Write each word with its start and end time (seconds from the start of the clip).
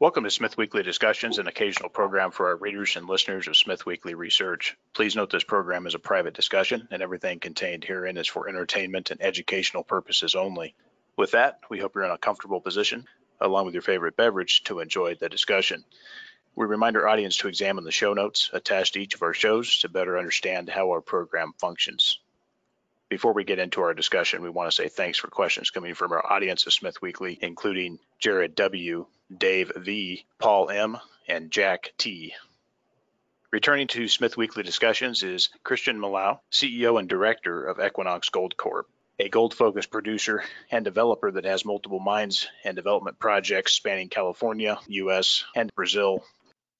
Welcome 0.00 0.22
to 0.22 0.30
Smith 0.30 0.56
Weekly 0.56 0.84
Discussions, 0.84 1.38
an 1.38 1.48
occasional 1.48 1.88
program 1.88 2.30
for 2.30 2.50
our 2.50 2.56
readers 2.56 2.94
and 2.94 3.08
listeners 3.08 3.48
of 3.48 3.56
Smith 3.56 3.84
Weekly 3.84 4.14
Research. 4.14 4.76
Please 4.94 5.16
note 5.16 5.28
this 5.28 5.42
program 5.42 5.88
is 5.88 5.96
a 5.96 5.98
private 5.98 6.34
discussion 6.34 6.86
and 6.92 7.02
everything 7.02 7.40
contained 7.40 7.82
herein 7.82 8.16
is 8.16 8.28
for 8.28 8.48
entertainment 8.48 9.10
and 9.10 9.20
educational 9.20 9.82
purposes 9.82 10.36
only. 10.36 10.76
With 11.16 11.32
that, 11.32 11.58
we 11.68 11.80
hope 11.80 11.96
you're 11.96 12.04
in 12.04 12.12
a 12.12 12.16
comfortable 12.16 12.60
position, 12.60 13.06
along 13.40 13.64
with 13.64 13.74
your 13.74 13.82
favorite 13.82 14.16
beverage, 14.16 14.62
to 14.64 14.78
enjoy 14.78 15.16
the 15.16 15.28
discussion. 15.28 15.84
We 16.54 16.66
remind 16.66 16.96
our 16.96 17.08
audience 17.08 17.38
to 17.38 17.48
examine 17.48 17.82
the 17.82 17.90
show 17.90 18.14
notes 18.14 18.50
attached 18.52 18.94
to 18.94 19.00
each 19.00 19.16
of 19.16 19.22
our 19.22 19.34
shows 19.34 19.78
to 19.78 19.88
better 19.88 20.16
understand 20.16 20.68
how 20.68 20.90
our 20.90 21.00
program 21.00 21.54
functions. 21.58 22.20
Before 23.08 23.32
we 23.32 23.44
get 23.44 23.58
into 23.58 23.80
our 23.80 23.94
discussion, 23.94 24.42
we 24.42 24.50
want 24.50 24.70
to 24.70 24.74
say 24.74 24.88
thanks 24.88 25.16
for 25.16 25.28
questions 25.28 25.70
coming 25.70 25.94
from 25.94 26.12
our 26.12 26.30
audience 26.30 26.66
of 26.66 26.74
Smith 26.74 27.00
Weekly, 27.00 27.38
including 27.40 27.98
Jared 28.18 28.54
W., 28.56 29.06
Dave 29.34 29.72
V., 29.76 30.26
Paul 30.38 30.68
M., 30.68 30.98
and 31.26 31.50
Jack 31.50 31.94
T. 31.96 32.34
Returning 33.50 33.86
to 33.88 34.08
Smith 34.08 34.36
Weekly 34.36 34.62
discussions 34.62 35.22
is 35.22 35.48
Christian 35.64 35.98
Milau, 35.98 36.40
CEO 36.52 36.98
and 36.98 37.08
Director 37.08 37.64
of 37.64 37.80
Equinox 37.80 38.28
Gold 38.28 38.58
Corp, 38.58 38.90
a 39.18 39.30
gold 39.30 39.54
focused 39.54 39.90
producer 39.90 40.44
and 40.70 40.84
developer 40.84 41.30
that 41.30 41.46
has 41.46 41.64
multiple 41.64 42.00
mines 42.00 42.46
and 42.62 42.76
development 42.76 43.18
projects 43.18 43.72
spanning 43.72 44.10
California, 44.10 44.78
US, 44.86 45.46
and 45.56 45.74
Brazil. 45.74 46.22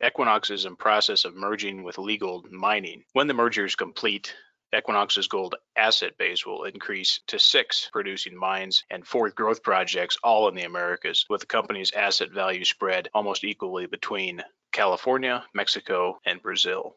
Equinox 0.05 0.51
is 0.51 0.67
in 0.67 0.77
process 0.77 1.25
of 1.25 1.35
merging 1.35 1.85
with 1.85 1.97
Leagold 1.97 2.51
Mining. 2.51 3.05
When 3.15 3.29
the 3.29 3.35
merger 3.35 3.65
is 3.65 3.77
complete, 3.77 4.35
Equinox's 4.77 5.29
gold 5.29 5.55
asset 5.77 6.19
base 6.19 6.45
will 6.45 6.65
increase 6.65 7.21
to 7.29 7.39
six 7.39 7.89
producing 7.91 8.37
mines 8.37 8.85
and 8.91 9.07
four 9.07 9.31
growth 9.31 9.63
projects, 9.63 10.19
all 10.23 10.47
in 10.49 10.55
the 10.55 10.65
Americas, 10.65 11.25
with 11.31 11.41
the 11.41 11.47
company's 11.47 11.93
asset 11.93 12.31
value 12.31 12.65
spread 12.65 13.09
almost 13.15 13.45
equally 13.45 13.87
between 13.87 14.43
California, 14.73 15.45
Mexico, 15.55 16.21
and 16.27 16.43
Brazil. 16.43 16.97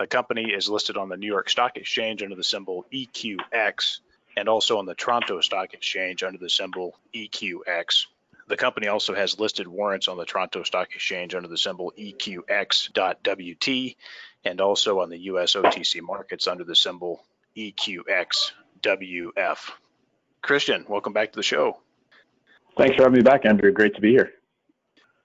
The 0.00 0.08
company 0.08 0.52
is 0.52 0.68
listed 0.68 0.96
on 0.96 1.08
the 1.08 1.16
New 1.16 1.28
York 1.28 1.48
Stock 1.48 1.76
Exchange 1.76 2.22
under 2.22 2.34
the 2.34 2.42
symbol 2.42 2.84
EQX 2.92 4.00
and 4.36 4.48
also 4.48 4.78
on 4.78 4.86
the 4.86 4.96
Toronto 4.96 5.40
Stock 5.40 5.72
Exchange 5.72 6.24
under 6.24 6.38
the 6.38 6.50
symbol 6.50 6.98
EQX. 7.14 8.06
The 8.46 8.56
company 8.56 8.88
also 8.88 9.14
has 9.14 9.40
listed 9.40 9.66
warrants 9.66 10.08
on 10.08 10.18
the 10.18 10.26
Toronto 10.26 10.62
Stock 10.64 10.88
Exchange 10.94 11.34
under 11.34 11.48
the 11.48 11.56
symbol 11.56 11.92
EQX.WT 11.98 13.96
and 14.44 14.60
also 14.60 15.00
on 15.00 15.08
the 15.08 15.18
US 15.20 15.54
OTC 15.54 16.02
markets 16.02 16.46
under 16.46 16.64
the 16.64 16.76
symbol 16.76 17.24
EQXWF. 17.56 18.52
Christian, 20.42 20.84
welcome 20.88 21.14
back 21.14 21.32
to 21.32 21.36
the 21.36 21.42
show. 21.42 21.78
Thanks 22.76 22.96
for 22.96 23.04
having 23.04 23.16
me 23.16 23.22
back, 23.22 23.46
Andrew. 23.46 23.72
Great 23.72 23.94
to 23.94 24.02
be 24.02 24.10
here. 24.10 24.32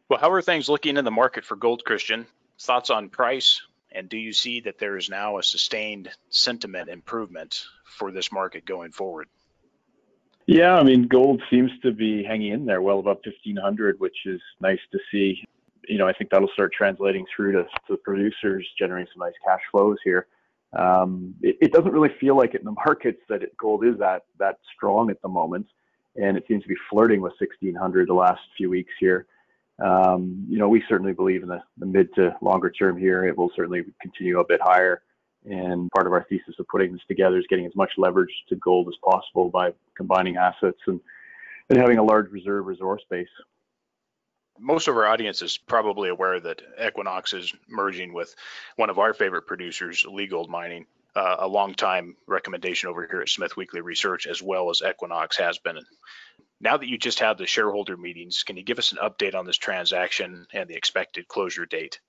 Well, 0.08 0.20
how 0.20 0.32
are 0.32 0.42
things 0.42 0.70
looking 0.70 0.96
in 0.96 1.04
the 1.04 1.12
market 1.12 1.44
for 1.44 1.58
gold, 1.58 1.84
Christian? 1.84 2.26
Thoughts 2.60 2.90
on 2.90 3.10
price? 3.10 3.62
And 3.92 4.08
do 4.08 4.18
you 4.18 4.32
see 4.34 4.62
that 4.62 4.78
there 4.78 4.96
is 4.98 5.10
now 5.10 5.40
a 5.40 5.44
sustained 5.44 6.10
sentiment 6.30 6.90
improvement 6.90 7.66
for 7.84 8.12
this 8.12 8.32
market 8.32 8.66
going 8.66 8.92
forward? 8.92 9.28
Yeah, 10.52 10.78
I 10.78 10.84
mean, 10.84 11.08
gold 11.08 11.44
seems 11.52 11.70
to 11.84 11.92
be 11.92 12.24
hanging 12.24 12.54
in 12.54 12.66
there 12.66 12.82
well 12.82 12.98
above 12.98 13.18
1500, 13.24 14.00
which 14.00 14.18
is 14.26 14.42
nice 14.60 14.80
to 14.92 15.00
see 15.12 15.44
you 15.88 15.98
know, 15.98 16.08
I 16.08 16.14
think 16.14 16.30
that'll 16.30 16.50
start 16.54 16.72
translating 16.72 17.26
through 17.36 17.54
to, 17.54 17.64
to 17.64 17.70
the 17.90 17.98
producers, 17.98 18.66
generating 18.78 19.08
some 19.14 19.22
nice 19.22 19.34
cash 19.46 19.62
flows 19.72 19.98
here. 20.04 20.28
Um, 20.74 21.34
it, 21.42 21.58
it, 21.62 21.72
doesn't 21.74 21.92
really 21.92 22.14
feel 22.20 22.38
like 22.38 22.54
it 22.54 22.62
in 22.62 22.66
the 22.66 22.72
markets 22.86 23.22
that 23.28 23.42
it, 23.42 23.58
gold 23.58 23.84
is 23.84 23.98
that 23.98 24.26
that 24.38 24.60
strong 24.76 25.10
at 25.10 25.22
the 25.22 25.28
moment, 25.28 25.66
and 26.16 26.38
it 26.38 26.46
seems 26.48 26.62
to 26.64 26.70
be 26.70 26.76
flirting 26.90 27.22
with 27.22 27.34
1600 27.40 28.08
the 28.08 28.14
last 28.14 28.42
few 28.56 28.70
weeks 28.70 28.94
here. 29.00 29.26
Um, 29.84 30.46
you 30.48 30.60
know, 30.60 30.70
we 30.70 30.84
certainly 30.88 31.14
believe 31.14 31.42
in 31.42 31.50
the, 31.50 31.62
the 31.78 31.86
mid 31.86 32.14
to 32.16 32.36
longer 32.42 32.70
term 32.70 32.98
here. 32.98 33.26
It 33.26 33.36
will 33.36 33.52
certainly 33.56 33.84
continue 34.02 34.40
a 34.40 34.46
bit 34.46 34.62
higher. 34.62 35.02
And 35.46 35.90
part 35.92 36.06
of 36.06 36.14
our 36.14 36.26
thesis 36.30 36.56
of 36.60 36.68
putting 36.68 36.92
this 36.92 37.02
together 37.08 37.38
is 37.38 37.46
getting 37.50 37.66
as 37.66 37.76
much 37.76 37.92
leverage 37.98 38.34
to 38.50 38.56
gold 38.58 38.88
as 38.88 38.96
possible 39.04 39.50
by 39.50 39.74
combining 39.96 40.38
assets 40.38 40.80
and, 40.88 41.00
and 41.70 41.78
having 41.80 41.98
a 41.98 42.04
large 42.04 42.30
reserve 42.32 42.66
resource 42.66 43.02
base 43.10 43.28
most 44.60 44.88
of 44.88 44.98
our 44.98 45.08
audience 45.08 45.42
is 45.42 45.58
probably 45.58 46.10
aware 46.10 46.40
that 46.40 46.62
Equinox 46.86 47.34
is 47.34 47.54
merging 47.68 48.14
with 48.14 48.36
one 48.76 48.90
of 48.90 49.00
our 49.00 49.14
favorite 49.14 49.48
producers, 49.48 50.06
Leagold 50.08 50.50
Mining, 50.50 50.86
uh, 51.16 51.38
a 51.40 51.48
long-time 51.48 52.16
recommendation 52.28 52.90
over 52.90 53.08
here 53.08 53.22
at 53.22 53.30
Smith 53.30 53.56
Weekly 53.58 53.82
Research, 53.82 54.28
as 54.28 54.42
well 54.42 54.70
as 54.70 54.82
Equinox 54.88 55.38
has 55.38 55.58
been. 55.58 55.80
Now 56.62 56.78
that 56.78 56.88
you 56.88 56.98
just 56.98 57.20
had 57.20 57.38
the 57.38 57.48
shareholder 57.48 57.96
meetings, 57.96 58.44
can 58.44 58.58
you 58.58 58.64
give 58.64 58.80
us 58.80 58.92
an 58.92 59.00
update 59.02 59.34
on 59.34 59.46
this 59.46 59.58
transaction 59.58 60.46
and 60.54 60.70
the 60.70 60.76
expected 60.76 61.28
closure 61.28 61.66
date? 61.66 62.00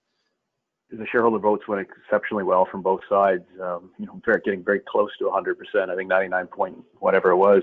The 0.93 1.06
shareholder 1.06 1.39
votes 1.39 1.69
went 1.69 1.87
exceptionally 1.87 2.45
well 2.45 2.67
from 2.71 2.83
both 2.83 3.01
sides. 3.09 3.45
Um, 3.62 3.91
you 3.99 4.06
know, 4.06 4.21
getting 4.45 4.65
very 4.65 4.81
close 4.81 5.11
to 5.19 5.25
100%. 5.25 5.89
I 5.89 5.97
think 5.97 6.09
99 6.09 6.47
point 6.49 6.84
whatever 6.99 7.31
it 7.31 7.37
was, 7.37 7.62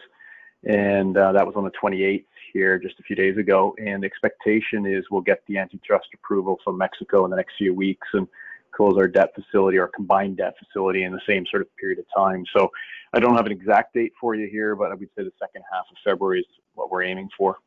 and 0.64 1.18
uh, 1.18 1.34
that 1.34 1.46
was 1.46 1.56
on 1.56 1.64
the 1.64 1.72
28th 1.72 2.26
here 2.54 2.80
just 2.80 3.00
a 3.00 3.04
few 3.04 3.16
days 3.16 3.38
ago. 3.38 3.76
And 3.78 4.02
the 4.02 4.08
expectation 4.08 4.86
is 4.86 5.06
we'll 5.12 5.22
get 5.22 5.44
the 5.48 5.58
antitrust 5.58 6.08
approval 6.14 6.58
from 6.64 6.78
Mexico 6.78 7.26
in 7.26 7.32
the 7.32 7.38
next 7.38 7.54
few 7.58 7.74
weeks 7.74 8.08
and 8.14 8.28
close 8.76 8.96
our 8.98 9.08
debt 9.08 9.34
facility, 9.36 9.80
our 9.80 9.88
combined 9.88 10.38
debt 10.38 10.56
facility, 10.58 11.04
in 11.04 11.12
the 11.12 11.22
same 11.28 11.46
sort 11.50 11.62
of 11.62 11.76
period 11.78 12.00
of 12.00 12.06
time. 12.16 12.46
So 12.56 12.70
I 13.14 13.20
don't 13.20 13.36
have 13.36 13.46
an 13.46 13.52
exact 13.52 13.94
date 13.94 14.14
for 14.20 14.36
you 14.36 14.48
here, 14.48 14.76
but 14.76 14.92
I 14.92 14.96
would 14.96 15.10
say 15.18 15.24
the 15.24 15.32
second 15.40 15.64
half 15.72 15.86
of 15.90 15.98
February 16.04 16.42
is 16.42 16.46
what 16.76 16.92
we're 16.92 17.04
aiming 17.04 17.30
for. 17.38 17.58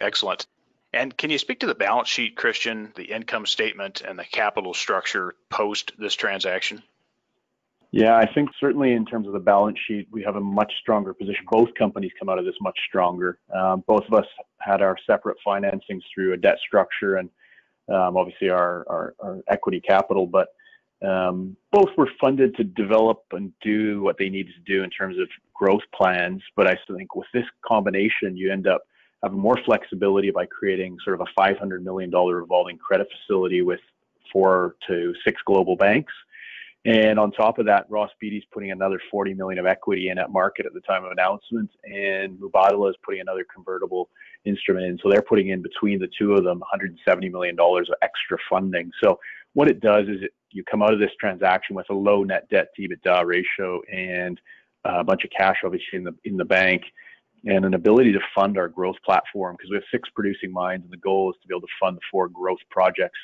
Excellent. 0.00 0.46
And 0.96 1.16
can 1.16 1.30
you 1.30 1.38
speak 1.38 1.60
to 1.60 1.66
the 1.66 1.74
balance 1.74 2.08
sheet, 2.08 2.36
Christian, 2.36 2.92
the 2.96 3.04
income 3.04 3.44
statement, 3.46 4.00
and 4.00 4.18
the 4.18 4.24
capital 4.24 4.72
structure 4.72 5.34
post 5.50 5.92
this 5.98 6.14
transaction? 6.14 6.82
Yeah, 7.92 8.16
I 8.16 8.26
think 8.32 8.50
certainly 8.58 8.92
in 8.92 9.04
terms 9.04 9.26
of 9.26 9.32
the 9.32 9.38
balance 9.38 9.78
sheet, 9.86 10.08
we 10.10 10.22
have 10.22 10.36
a 10.36 10.40
much 10.40 10.72
stronger 10.80 11.14
position. 11.14 11.44
Both 11.50 11.74
companies 11.74 12.12
come 12.18 12.28
out 12.28 12.38
of 12.38 12.44
this 12.44 12.56
much 12.60 12.78
stronger. 12.88 13.38
Um, 13.54 13.84
both 13.86 14.04
of 14.06 14.14
us 14.14 14.26
had 14.58 14.82
our 14.82 14.96
separate 15.06 15.36
financings 15.46 16.02
through 16.12 16.32
a 16.32 16.36
debt 16.36 16.58
structure 16.66 17.16
and 17.16 17.30
um, 17.88 18.16
obviously 18.16 18.48
our, 18.48 18.84
our, 18.88 19.14
our, 19.20 19.40
equity 19.48 19.80
capital, 19.80 20.26
but 20.26 20.48
um, 21.06 21.56
both 21.70 21.88
were 21.96 22.10
funded 22.20 22.56
to 22.56 22.64
develop 22.64 23.22
and 23.30 23.52
do 23.62 24.02
what 24.02 24.18
they 24.18 24.28
needed 24.28 24.54
to 24.54 24.72
do 24.72 24.82
in 24.82 24.90
terms 24.90 25.18
of 25.18 25.28
growth 25.54 25.82
plans. 25.94 26.42
But 26.56 26.66
I 26.66 26.76
think 26.96 27.14
with 27.14 27.28
this 27.32 27.44
combination, 27.64 28.36
you 28.36 28.50
end 28.50 28.66
up 28.66 28.82
having 29.22 29.38
more 29.38 29.58
flexibility 29.64 30.30
by 30.30 30.46
creating 30.46 30.96
sort 31.04 31.20
of 31.20 31.26
a 31.26 31.40
$500 31.40 31.82
million 31.82 32.10
revolving 32.10 32.78
credit 32.78 33.08
facility 33.10 33.62
with 33.62 33.80
four 34.32 34.76
to 34.88 35.14
six 35.24 35.40
global 35.46 35.76
banks 35.76 36.12
and 36.86 37.18
on 37.18 37.32
top 37.32 37.58
of 37.58 37.66
that, 37.66 37.86
Ross 37.90 38.10
Beaty's 38.20 38.44
putting 38.52 38.70
another 38.70 39.00
40 39.10 39.34
million 39.34 39.58
of 39.58 39.66
equity 39.66 40.08
in 40.10 40.18
at 40.18 40.30
market 40.30 40.66
at 40.66 40.72
the 40.72 40.80
time 40.82 41.04
of 41.04 41.10
announcement, 41.10 41.68
and 41.82 42.38
Mubadala 42.38 42.90
is 42.90 42.96
putting 43.04 43.20
another 43.20 43.44
convertible 43.52 44.08
instrument 44.44 44.86
in. 44.86 44.98
So 45.02 45.10
they're 45.10 45.20
putting 45.20 45.48
in 45.48 45.62
between 45.62 45.98
the 45.98 46.08
two 46.16 46.34
of 46.34 46.44
them 46.44 46.60
170 46.60 47.28
million 47.28 47.56
dollars 47.56 47.88
of 47.90 47.96
extra 48.02 48.38
funding. 48.48 48.92
So 49.02 49.18
what 49.54 49.68
it 49.68 49.80
does 49.80 50.06
is 50.06 50.22
it, 50.22 50.30
you 50.52 50.62
come 50.62 50.80
out 50.80 50.92
of 50.92 51.00
this 51.00 51.10
transaction 51.18 51.74
with 51.74 51.90
a 51.90 51.94
low 51.94 52.22
net 52.22 52.48
debt 52.50 52.68
to 52.76 52.88
EBITDA 52.88 53.26
ratio 53.26 53.82
and 53.92 54.40
a 54.84 55.02
bunch 55.02 55.24
of 55.24 55.30
cash 55.36 55.56
obviously 55.64 55.98
in 55.98 56.04
the 56.04 56.14
in 56.24 56.36
the 56.36 56.44
bank 56.44 56.84
and 57.46 57.64
an 57.64 57.74
ability 57.74 58.12
to 58.12 58.20
fund 58.34 58.58
our 58.58 58.68
growth 58.68 58.96
platform 59.04 59.56
because 59.56 59.70
we 59.70 59.76
have 59.76 59.84
six 59.90 60.08
producing 60.10 60.52
mines 60.52 60.82
and 60.84 60.92
the 60.92 60.98
goal 60.98 61.30
is 61.30 61.36
to 61.40 61.48
be 61.48 61.54
able 61.54 61.66
to 61.66 61.72
fund 61.80 61.96
the 61.96 62.00
four 62.10 62.28
growth 62.28 62.58
projects 62.70 63.18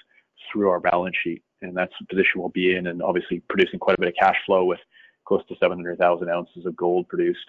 through 0.51 0.71
our 0.71 0.81
balance 0.81 1.17
sheet 1.23 1.43
and 1.63 1.77
that's 1.77 1.93
the 1.99 2.07
position 2.07 2.41
we'll 2.41 2.49
be 2.49 2.75
in, 2.75 2.89
and 2.89 3.03
obviously 3.03 3.41
producing 3.49 3.79
quite 3.79 3.97
a 3.97 4.01
bit 4.01 4.09
of 4.09 4.15
cash 4.19 4.37
flow 4.45 4.65
with 4.65 4.81
close 5.25 5.43
to 5.49 5.55
700,000 5.61 6.29
ounces 6.29 6.67
of 6.67 6.77
gold 6.77 7.09
produced. 7.09 7.47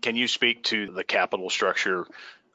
Can 0.00 0.16
you 0.16 0.28
speak 0.28 0.62
to 0.64 0.92
the 0.92 1.04
capital 1.04 1.50
structure, 1.50 2.06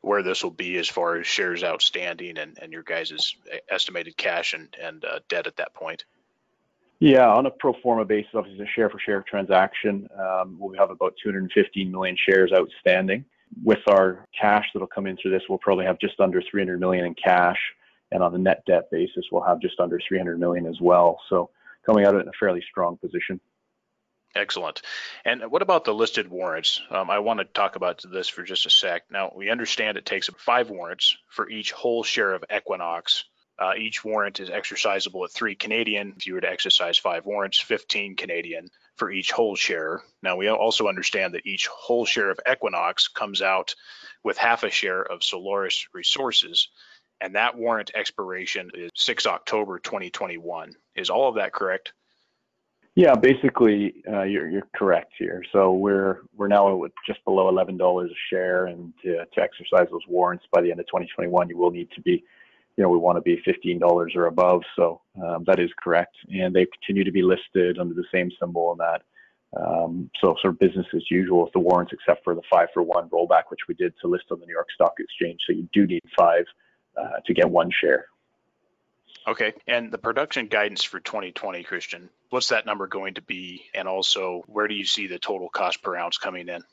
where 0.02 0.24
this 0.24 0.44
will 0.44 0.52
be 0.52 0.78
as 0.78 0.88
far 0.88 1.18
as 1.18 1.28
shares 1.28 1.64
outstanding 1.64 2.38
and, 2.38 2.58
and 2.62 2.72
your 2.72 2.84
guys' 2.84 3.36
estimated 3.70 4.16
cash 4.16 4.54
and, 4.54 4.76
and 4.82 5.04
uh, 5.04 5.20
debt 5.28 5.48
at 5.48 5.58
that 5.58 5.74
point? 5.74 6.06
Yeah, 7.02 7.28
on 7.28 7.48
a 7.48 7.50
pro 7.50 7.74
forma 7.82 8.06
basis, 8.06 8.30
obviously 8.36 8.64
a 8.64 8.68
share 8.68 8.88
for 8.88 9.00
share 9.00 9.26
transaction, 9.28 10.08
um, 10.20 10.56
we'll 10.60 10.78
have 10.78 10.92
about 10.92 11.16
215 11.24 11.92
million 11.92 12.16
shares 12.16 12.52
outstanding. 12.56 13.26
With 13.64 13.80
our 13.88 14.28
cash 14.40 14.68
that'll 14.72 14.88
come 14.88 15.08
in 15.08 15.18
through 15.18 15.32
this, 15.32 15.42
we'll 15.50 15.58
probably 15.58 15.86
have 15.86 16.00
just 16.00 16.20
under 16.20 16.44
300 16.44 16.80
million 16.80 17.06
in 17.06 17.16
cash 17.16 17.58
and 18.12 18.22
on 18.22 18.36
a 18.36 18.38
net 18.38 18.64
debt 18.68 18.92
basis, 18.92 19.26
we'll 19.32 19.42
have 19.42 19.60
just 19.60 19.80
under 19.80 20.00
300 20.08 20.40
million 20.40 20.68
as 20.68 20.80
well. 20.80 21.20
So 21.28 21.50
coming 21.86 22.06
out 22.06 22.14
of 22.14 22.20
it 22.20 22.24
in 22.24 22.30
a 22.30 22.38
fairly 22.40 22.64
strong 22.70 22.98
position. 22.98 23.40
Excellent. 24.36 24.84
And 25.26 25.50
what 25.50 25.64
about 25.64 25.84
the 25.84 25.94
listed 25.94 26.30
warrants? 26.30 26.82
Um, 26.92 27.10
I 27.10 27.20
want 27.20 27.40
to 27.40 27.46
talk 27.46 27.78
about 27.78 28.04
this 28.14 28.30
for 28.30 28.44
just 28.44 28.68
a 28.68 28.70
sec. 28.70 29.04
Now, 29.10 29.34
we 29.36 29.50
understand 29.50 29.98
it 29.98 30.06
takes 30.06 30.30
five 30.38 30.70
warrants 30.70 31.18
for 31.30 31.50
each 31.50 31.72
whole 31.72 32.04
share 32.04 32.34
of 32.34 32.44
Equinox. 32.56 33.26
Uh, 33.62 33.74
each 33.78 34.04
warrant 34.04 34.40
is 34.40 34.50
exercisable 34.50 35.24
at 35.24 35.32
three 35.32 35.56
Canadian. 35.56 36.14
If 36.18 36.26
you 36.26 36.34
were 36.34 36.42
to 36.42 36.50
exercise 36.50 36.98
five 36.98 37.26
warrants, 37.26 37.60
15 37.60 38.16
Canadian 38.16 38.70
for 38.96 39.12
each 39.12 39.32
whole 39.32 39.56
share. 39.56 40.02
Now, 40.24 40.36
we 40.36 40.50
also 40.50 40.88
understand 40.88 41.36
that 41.36 41.46
each 41.46 41.68
whole 41.68 42.06
share 42.06 42.32
of 42.32 42.40
Equinox 42.52 43.08
comes 43.08 43.42
out 43.42 43.76
with 44.24 44.38
half 44.38 44.64
a 44.64 44.72
share 44.72 45.04
of 45.04 45.24
Solaris 45.24 45.88
Resources 45.94 46.70
and 47.22 47.36
that 47.36 47.56
warrant 47.56 47.92
expiration 47.94 48.72
is 48.74 48.90
6 48.96 49.28
October 49.28 49.80
2021. 49.80 50.74
Is 50.96 51.10
all 51.10 51.30
of 51.30 51.36
that 51.36 51.54
correct? 51.54 51.94
Yeah, 52.96 53.16
basically, 53.16 54.04
uh, 54.12 54.24
you're 54.24 54.50
you're 54.50 54.68
correct 54.76 55.14
here. 55.18 55.46
So 55.54 55.72
we're 55.72 56.24
we're 56.36 56.50
now 56.50 56.84
at 56.84 56.92
just 57.08 57.24
below 57.24 57.48
eleven 57.48 57.78
dollars 57.78 58.12
a 58.12 58.20
share, 58.30 58.66
and 58.66 58.92
to, 59.04 59.24
to 59.34 59.42
exercise 59.42 59.88
those 59.90 60.06
warrants 60.10 60.44
by 60.52 60.60
the 60.62 60.72
end 60.72 60.82
of 60.82 60.88
2021, 60.88 61.48
you 61.48 61.58
will 61.58 61.72
need 61.72 61.90
to 61.92 62.02
be, 62.02 62.22
you 62.78 62.84
know, 62.84 62.90
we 62.90 62.98
want 62.98 63.18
to 63.18 63.22
be 63.22 63.42
fifteen 63.44 63.80
dollars 63.80 64.14
or 64.16 64.28
above. 64.28 64.62
So 64.76 65.02
um, 65.24 65.44
that 65.48 65.60
is 65.60 65.70
correct, 65.82 66.16
and 66.30 66.56
they 66.56 66.66
continue 66.66 67.04
to 67.04 67.12
be 67.12 67.22
listed 67.22 67.80
under 67.80 67.94
the 67.94 68.06
same 68.14 68.32
symbol 68.40 68.72
and 68.72 68.80
that. 68.80 69.02
Um, 69.60 70.10
so 70.22 70.36
sort 70.42 70.54
of 70.54 70.60
business 70.60 70.86
as 70.96 71.04
usual 71.12 71.44
with 71.44 71.52
the 71.54 71.60
warrants, 71.60 71.92
except 71.92 72.24
for 72.24 72.36
the 72.36 72.42
five 72.50 72.70
for 72.74 72.84
one 72.84 73.10
rollback, 73.10 73.44
which 73.50 73.60
we 73.68 73.76
did 73.76 73.94
to 74.02 74.08
list 74.08 74.26
on 74.32 74.40
the 74.40 74.46
New 74.46 74.54
York 74.54 74.70
Stock 74.74 74.94
Exchange. 74.98 75.42
So 75.46 75.54
you 75.54 75.68
do 75.74 75.86
need 75.86 76.02
five 76.18 76.46
uh, 76.98 77.20
to 77.26 77.34
get 77.34 77.50
one 77.50 77.70
share. 77.82 78.06
Okay. 79.28 79.54
And 79.68 79.92
the 79.92 79.98
production 79.98 80.48
guidance 80.48 80.84
for 80.84 81.00
2020, 81.00 81.64
Christian, 81.64 82.10
what's 82.30 82.50
that 82.50 82.66
number 82.66 82.88
going 82.88 83.16
to 83.16 83.22
be? 83.22 83.66
And 83.76 83.88
also, 83.88 84.44
where 84.48 84.68
do 84.68 84.74
you 84.74 84.86
see 84.86 85.08
the 85.08 85.20
total 85.20 85.50
cost 85.50 85.84
per 85.84 85.96
ounce 85.96 86.18
coming 86.18 86.48
in? 86.48 86.64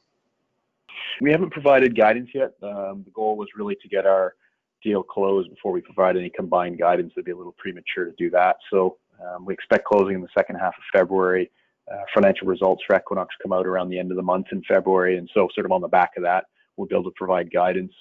We 1.20 1.32
haven't 1.32 1.50
provided 1.50 1.96
guidance 1.96 2.30
yet. 2.32 2.52
Um, 2.62 3.02
the 3.04 3.10
goal 3.12 3.36
was 3.36 3.48
really 3.56 3.76
to 3.82 3.88
get 3.88 4.06
our 4.06 4.34
deal 4.82 5.02
close 5.02 5.48
before 5.48 5.72
we 5.72 5.80
provide 5.80 6.16
any 6.16 6.30
combined 6.30 6.78
guidance. 6.78 7.12
It'd 7.14 7.24
be 7.24 7.32
a 7.32 7.36
little 7.36 7.54
premature 7.58 8.04
to 8.04 8.12
do 8.18 8.30
that. 8.30 8.56
So 8.70 8.96
um, 9.24 9.44
we 9.44 9.54
expect 9.54 9.84
closing 9.84 10.14
in 10.14 10.20
the 10.20 10.28
second 10.36 10.56
half 10.56 10.74
of 10.76 10.82
February. 10.92 11.50
Uh, 11.90 12.02
financial 12.14 12.46
results 12.46 12.82
for 12.86 12.96
Equinox 12.96 13.34
come 13.42 13.52
out 13.52 13.66
around 13.66 13.88
the 13.88 13.98
end 13.98 14.10
of 14.10 14.16
the 14.16 14.22
month 14.22 14.46
in 14.52 14.62
February. 14.68 15.16
And 15.16 15.28
so, 15.32 15.48
sort 15.54 15.64
of 15.64 15.72
on 15.72 15.80
the 15.80 15.88
back 15.88 16.12
of 16.16 16.22
that, 16.22 16.44
we'll 16.76 16.86
be 16.86 16.94
able 16.94 17.10
to 17.10 17.16
provide 17.16 17.50
guidance. 17.50 17.92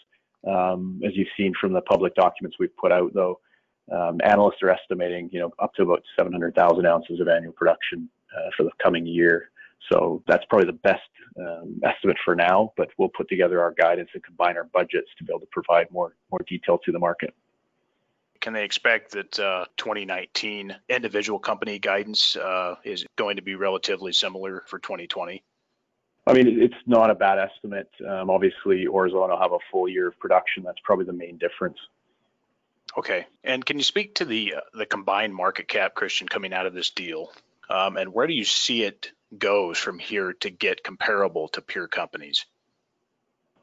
Um, 0.47 1.01
as 1.05 1.15
you've 1.15 1.27
seen 1.37 1.53
from 1.59 1.73
the 1.73 1.81
public 1.81 2.13
documents 2.15 2.57
we've 2.59 2.75
put 2.77 2.91
out, 2.91 3.13
though, 3.13 3.39
um, 3.91 4.19
analysts 4.23 4.61
are 4.61 4.69
estimating, 4.69 5.29
you 5.31 5.39
know, 5.39 5.51
up 5.59 5.73
to 5.75 5.83
about 5.83 6.03
700,000 6.17 6.85
ounces 6.85 7.19
of 7.21 7.27
annual 7.29 7.53
production 7.53 8.09
uh, 8.35 8.49
for 8.55 8.63
the 8.63 8.71
coming 8.83 9.05
year. 9.05 9.49
So 9.91 10.23
that's 10.27 10.43
probably 10.45 10.67
the 10.67 10.73
best 10.73 11.01
um, 11.39 11.79
estimate 11.83 12.17
for 12.25 12.35
now, 12.35 12.73
but 12.77 12.89
we'll 12.97 13.09
put 13.09 13.29
together 13.29 13.61
our 13.61 13.71
guidance 13.71 14.09
and 14.13 14.23
combine 14.23 14.57
our 14.57 14.65
budgets 14.65 15.07
to 15.17 15.23
be 15.23 15.31
able 15.31 15.41
to 15.41 15.47
provide 15.51 15.89
more 15.91 16.15
more 16.31 16.41
detail 16.47 16.77
to 16.85 16.91
the 16.91 16.99
market. 16.99 17.33
Can 18.39 18.53
they 18.53 18.63
expect 18.63 19.11
that 19.11 19.39
uh, 19.39 19.65
2019 19.77 20.75
individual 20.89 21.39
company 21.39 21.79
guidance 21.79 22.35
uh, 22.35 22.75
is 22.83 23.05
going 23.15 23.37
to 23.37 23.41
be 23.41 23.55
relatively 23.55 24.13
similar 24.13 24.63
for 24.67 24.79
2020? 24.79 25.43
I 26.27 26.33
mean, 26.33 26.61
it's 26.61 26.75
not 26.85 27.09
a 27.09 27.15
bad 27.15 27.39
estimate. 27.39 27.89
Um, 28.07 28.29
obviously, 28.29 28.85
Aurizona 28.85 29.33
will 29.33 29.41
have 29.41 29.53
a 29.53 29.59
full 29.71 29.87
year 29.87 30.07
of 30.07 30.19
production. 30.19 30.63
That's 30.63 30.79
probably 30.83 31.05
the 31.05 31.13
main 31.13 31.37
difference. 31.37 31.77
Okay. 32.97 33.25
And 33.43 33.65
can 33.65 33.77
you 33.77 33.83
speak 33.83 34.15
to 34.15 34.25
the 34.25 34.55
uh, 34.55 34.61
the 34.73 34.85
combined 34.85 35.33
market 35.33 35.67
cap, 35.67 35.95
Christian, 35.95 36.27
coming 36.27 36.53
out 36.53 36.65
of 36.65 36.73
this 36.73 36.89
deal, 36.89 37.31
um, 37.69 37.95
and 37.95 38.13
where 38.13 38.27
do 38.27 38.33
you 38.33 38.43
see 38.43 38.83
it 38.83 39.11
goes 39.37 39.77
from 39.77 39.99
here 39.99 40.33
to 40.41 40.49
get 40.49 40.83
comparable 40.83 41.47
to 41.49 41.61
peer 41.61 41.87
companies? 41.87 42.45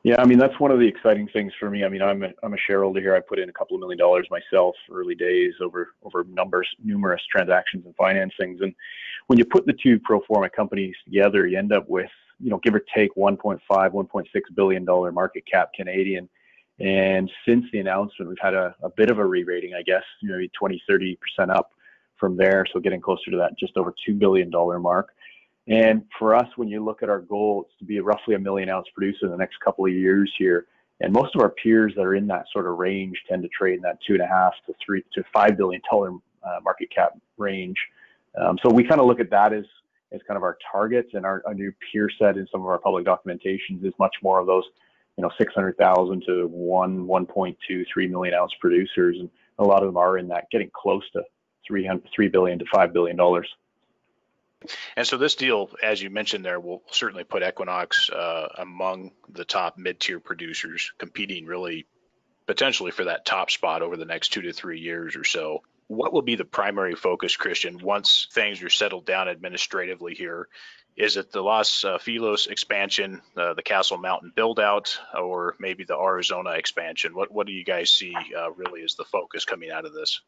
Yeah, 0.03 0.17
I 0.21 0.27
mean 0.27 0.39
that's 0.39 0.59
one 0.61 0.71
of 0.71 0.79
the 0.79 0.87
exciting 0.87 1.29
things 1.29 1.53
for 1.59 1.71
me. 1.71 1.85
I 1.85 1.89
mean, 1.89 2.03
I'm 2.03 2.23
a, 2.23 2.31
I'm 2.43 2.53
a 2.53 2.59
shareholder 2.59 3.01
here. 3.01 3.17
I 3.17 3.21
put 3.21 3.39
in 3.39 3.49
a 3.49 3.53
couple 3.53 3.77
of 3.77 3.81
million 3.81 3.99
dollars 3.99 4.27
myself 4.31 4.75
early 4.93 5.15
days 5.15 5.55
over 5.63 5.95
over 6.03 6.25
numbers 6.25 6.69
numerous 6.83 7.23
transactions 7.31 7.87
and 7.87 7.97
financings, 7.97 8.63
and 8.63 8.75
when 9.29 9.39
you 9.39 9.47
put 9.47 9.65
the 9.65 9.73
two 9.73 9.99
pro 10.01 10.21
forma 10.29 10.51
companies 10.51 10.95
together, 11.07 11.47
you 11.47 11.59
end 11.59 11.73
up 11.73 11.89
with 11.89 12.11
you 12.39 12.51
know 12.51 12.59
give 12.63 12.75
or 12.75 12.83
take 12.95 13.15
1.5 13.15 13.61
1.6 13.71 14.25
billion 14.55 14.85
dollar 14.85 15.11
market 15.11 15.45
cap 15.51 15.71
Canadian 15.75 16.29
and 16.81 17.31
since 17.47 17.65
the 17.73 17.79
announcement, 17.79 18.29
we've 18.29 18.39
had 18.41 18.55
a, 18.55 18.75
a 18.83 18.91
bit 18.91 19.11
of 19.11 19.19
a 19.19 19.25
re-rating, 19.25 19.75
I 19.75 19.83
guess, 19.83 20.03
you 20.21 20.29
know, 20.29 20.45
20, 20.59 20.83
30% 20.91 21.17
up 21.55 21.71
from 22.19 22.37
there. 22.37 22.65
So 22.73 22.81
getting 22.81 23.01
closer 23.01 23.31
to 23.31 23.37
that 23.37 23.57
just 23.59 23.77
over 23.77 23.95
$2 24.09 24.19
billion 24.19 24.51
mark. 24.51 25.11
And 25.67 26.05
for 26.19 26.35
us, 26.35 26.47
when 26.57 26.69
you 26.69 26.85
look 26.85 27.03
at 27.03 27.09
our 27.09 27.21
goal, 27.21 27.67
it's 27.67 27.79
to 27.79 27.85
be 27.85 28.01
roughly 28.01 28.35
a 28.35 28.39
million 28.39 28.69
ounce 28.69 28.87
producer 28.95 29.27
in 29.27 29.31
the 29.31 29.37
next 29.37 29.59
couple 29.61 29.87
of 29.87 29.93
years 29.93 30.33
here. 30.37 30.67
And 31.01 31.13
most 31.13 31.35
of 31.35 31.41
our 31.41 31.51
peers 31.51 31.93
that 31.97 32.03
are 32.03 32.15
in 32.15 32.27
that 32.29 32.47
sort 32.53 32.67
of 32.67 32.79
range 32.79 33.17
tend 33.29 33.43
to 33.43 33.49
trade 33.49 33.77
in 33.77 33.83
that 33.83 33.99
two 34.07 34.15
and 34.15 34.23
a 34.23 34.27
half 34.27 34.53
to 34.67 34.75
three 34.85 35.03
to 35.15 35.25
five 35.33 35.57
billion 35.57 35.81
dollar 35.91 36.11
uh, 36.43 36.61
market 36.63 36.89
cap 36.95 37.19
range. 37.39 37.77
Um, 38.41 38.59
so 38.63 38.73
we 38.73 38.85
kind 38.85 39.01
of 39.01 39.07
look 39.07 39.21
at 39.21 39.31
that 39.31 39.53
as 39.53 39.65
as 40.13 40.21
kind 40.29 40.37
of 40.37 40.45
our 40.45 40.57
targets, 40.71 41.11
and 41.15 41.27
our, 41.27 41.43
our 41.45 41.55
new 41.55 41.73
peer 41.91 42.09
set 42.21 42.37
in 42.37 42.47
some 42.53 42.61
of 42.61 42.69
our 42.69 42.79
public 42.79 43.05
documentations 43.05 43.85
is 43.85 43.93
much 43.99 44.15
more 44.23 44.39
of 44.39 44.47
those 44.47 44.65
you 45.17 45.23
know 45.23 45.31
600,000 45.39 46.23
to 46.27 46.47
1 46.49 47.07
1.2 47.07 47.85
3 47.93 48.09
million 48.09 48.35
ounce 48.35 48.53
producers 48.61 49.17
and 49.19 49.31
a 49.59 49.65
lot 49.65 49.83
of 49.83 49.89
them 49.89 49.97
are 49.97 50.19
in 50.19 50.29
that 50.29 50.51
getting 50.51 50.71
close 50.75 51.03
to 51.13 51.23
300 51.67 52.09
3 52.15 52.29
billion 52.29 52.59
to 52.59 52.65
5 52.73 52.93
billion 52.93 53.17
dollars 53.17 53.49
and 54.97 55.07
so 55.07 55.17
this 55.17 55.35
deal 55.35 55.71
as 55.83 56.03
you 56.03 56.11
mentioned 56.11 56.45
there 56.45 56.61
will 56.61 56.83
certainly 56.91 57.25
put 57.25 57.43
Equinox 57.43 58.11
uh, 58.11 58.49
among 58.59 59.13
the 59.29 59.45
top 59.45 59.77
mid-tier 59.79 60.21
producers 60.21 60.93
competing 60.99 61.47
really 61.47 61.87
potentially 62.47 62.91
for 62.91 63.05
that 63.05 63.25
top 63.25 63.51
spot 63.51 63.83
over 63.83 63.97
the 63.97 64.05
next 64.05 64.33
2 64.33 64.43
to 64.43 64.53
3 64.53 64.81
years 64.81 65.17
or 65.17 65.25
so 65.25 65.63
what 65.87 66.13
will 66.13 66.23
be 66.23 66.37
the 66.37 66.45
primary 66.45 66.95
focus 66.95 67.37
Christian 67.37 67.79
once 67.83 68.29
things 68.33 68.63
are 68.63 68.71
settled 68.71 69.05
down 69.07 69.29
administratively 69.29 70.15
here 70.15 70.49
is 70.97 71.17
it 71.17 71.33
the 71.33 71.43
Los 71.43 71.85
uh, 71.85 71.99
Filos 71.99 72.47
expansion, 72.47 73.21
uh, 73.37 73.55
the 73.55 73.63
Castle 73.63 73.99
Mountain 73.99 74.33
build 74.35 74.61
out, 74.61 74.99
or 75.19 75.57
maybe 75.59 75.85
the 75.85 75.97
Aurizona 75.97 76.51
expansion? 76.51 77.15
What 77.15 77.33
what 77.33 77.47
do 77.47 77.53
you 77.53 77.65
guys 77.65 77.91
see 77.91 78.15
uh, 78.37 78.53
really 78.53 78.83
as 78.85 78.95
the 78.95 79.05
focus 79.05 79.45
coming 79.45 79.71
out 79.71 79.87
of 79.87 79.93
this? 79.93 80.21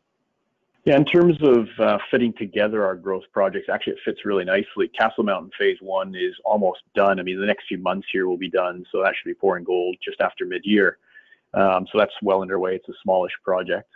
Yeah, 0.87 0.99
in 0.99 1.05
terms 1.05 1.37
of 1.43 1.67
uh, 1.81 1.99
fitting 2.12 2.33
together 2.35 2.87
our 2.87 2.94
growth 2.94 3.25
projects, 3.33 3.69
actually 3.69 3.94
it 3.94 3.99
fits 4.05 4.25
really 4.25 4.44
nicely. 4.44 4.87
Castle 4.97 5.25
Mountain 5.25 5.50
Phase 5.59 5.79
One 5.81 6.15
is 6.15 6.33
almost 6.44 6.83
done. 6.94 7.19
I 7.19 7.25
mean, 7.25 7.41
the 7.41 7.47
next 7.47 7.67
few 7.67 7.79
months 7.79 8.06
here 8.12 8.29
will 8.29 8.37
be 8.37 8.49
done, 8.49 8.87
so 8.93 9.03
that 9.03 9.12
should 9.17 9.29
be 9.29 9.35
pouring 9.35 9.65
gold 9.65 9.97
just 10.00 10.21
after 10.21 10.44
mid-year. 10.44 10.99
Um, 11.55 11.88
so 11.91 11.99
that's 11.99 12.12
well 12.23 12.41
underway. 12.41 12.77
It's 12.77 12.88
a 12.88 12.93
smallish 13.03 13.33
project. 13.43 13.91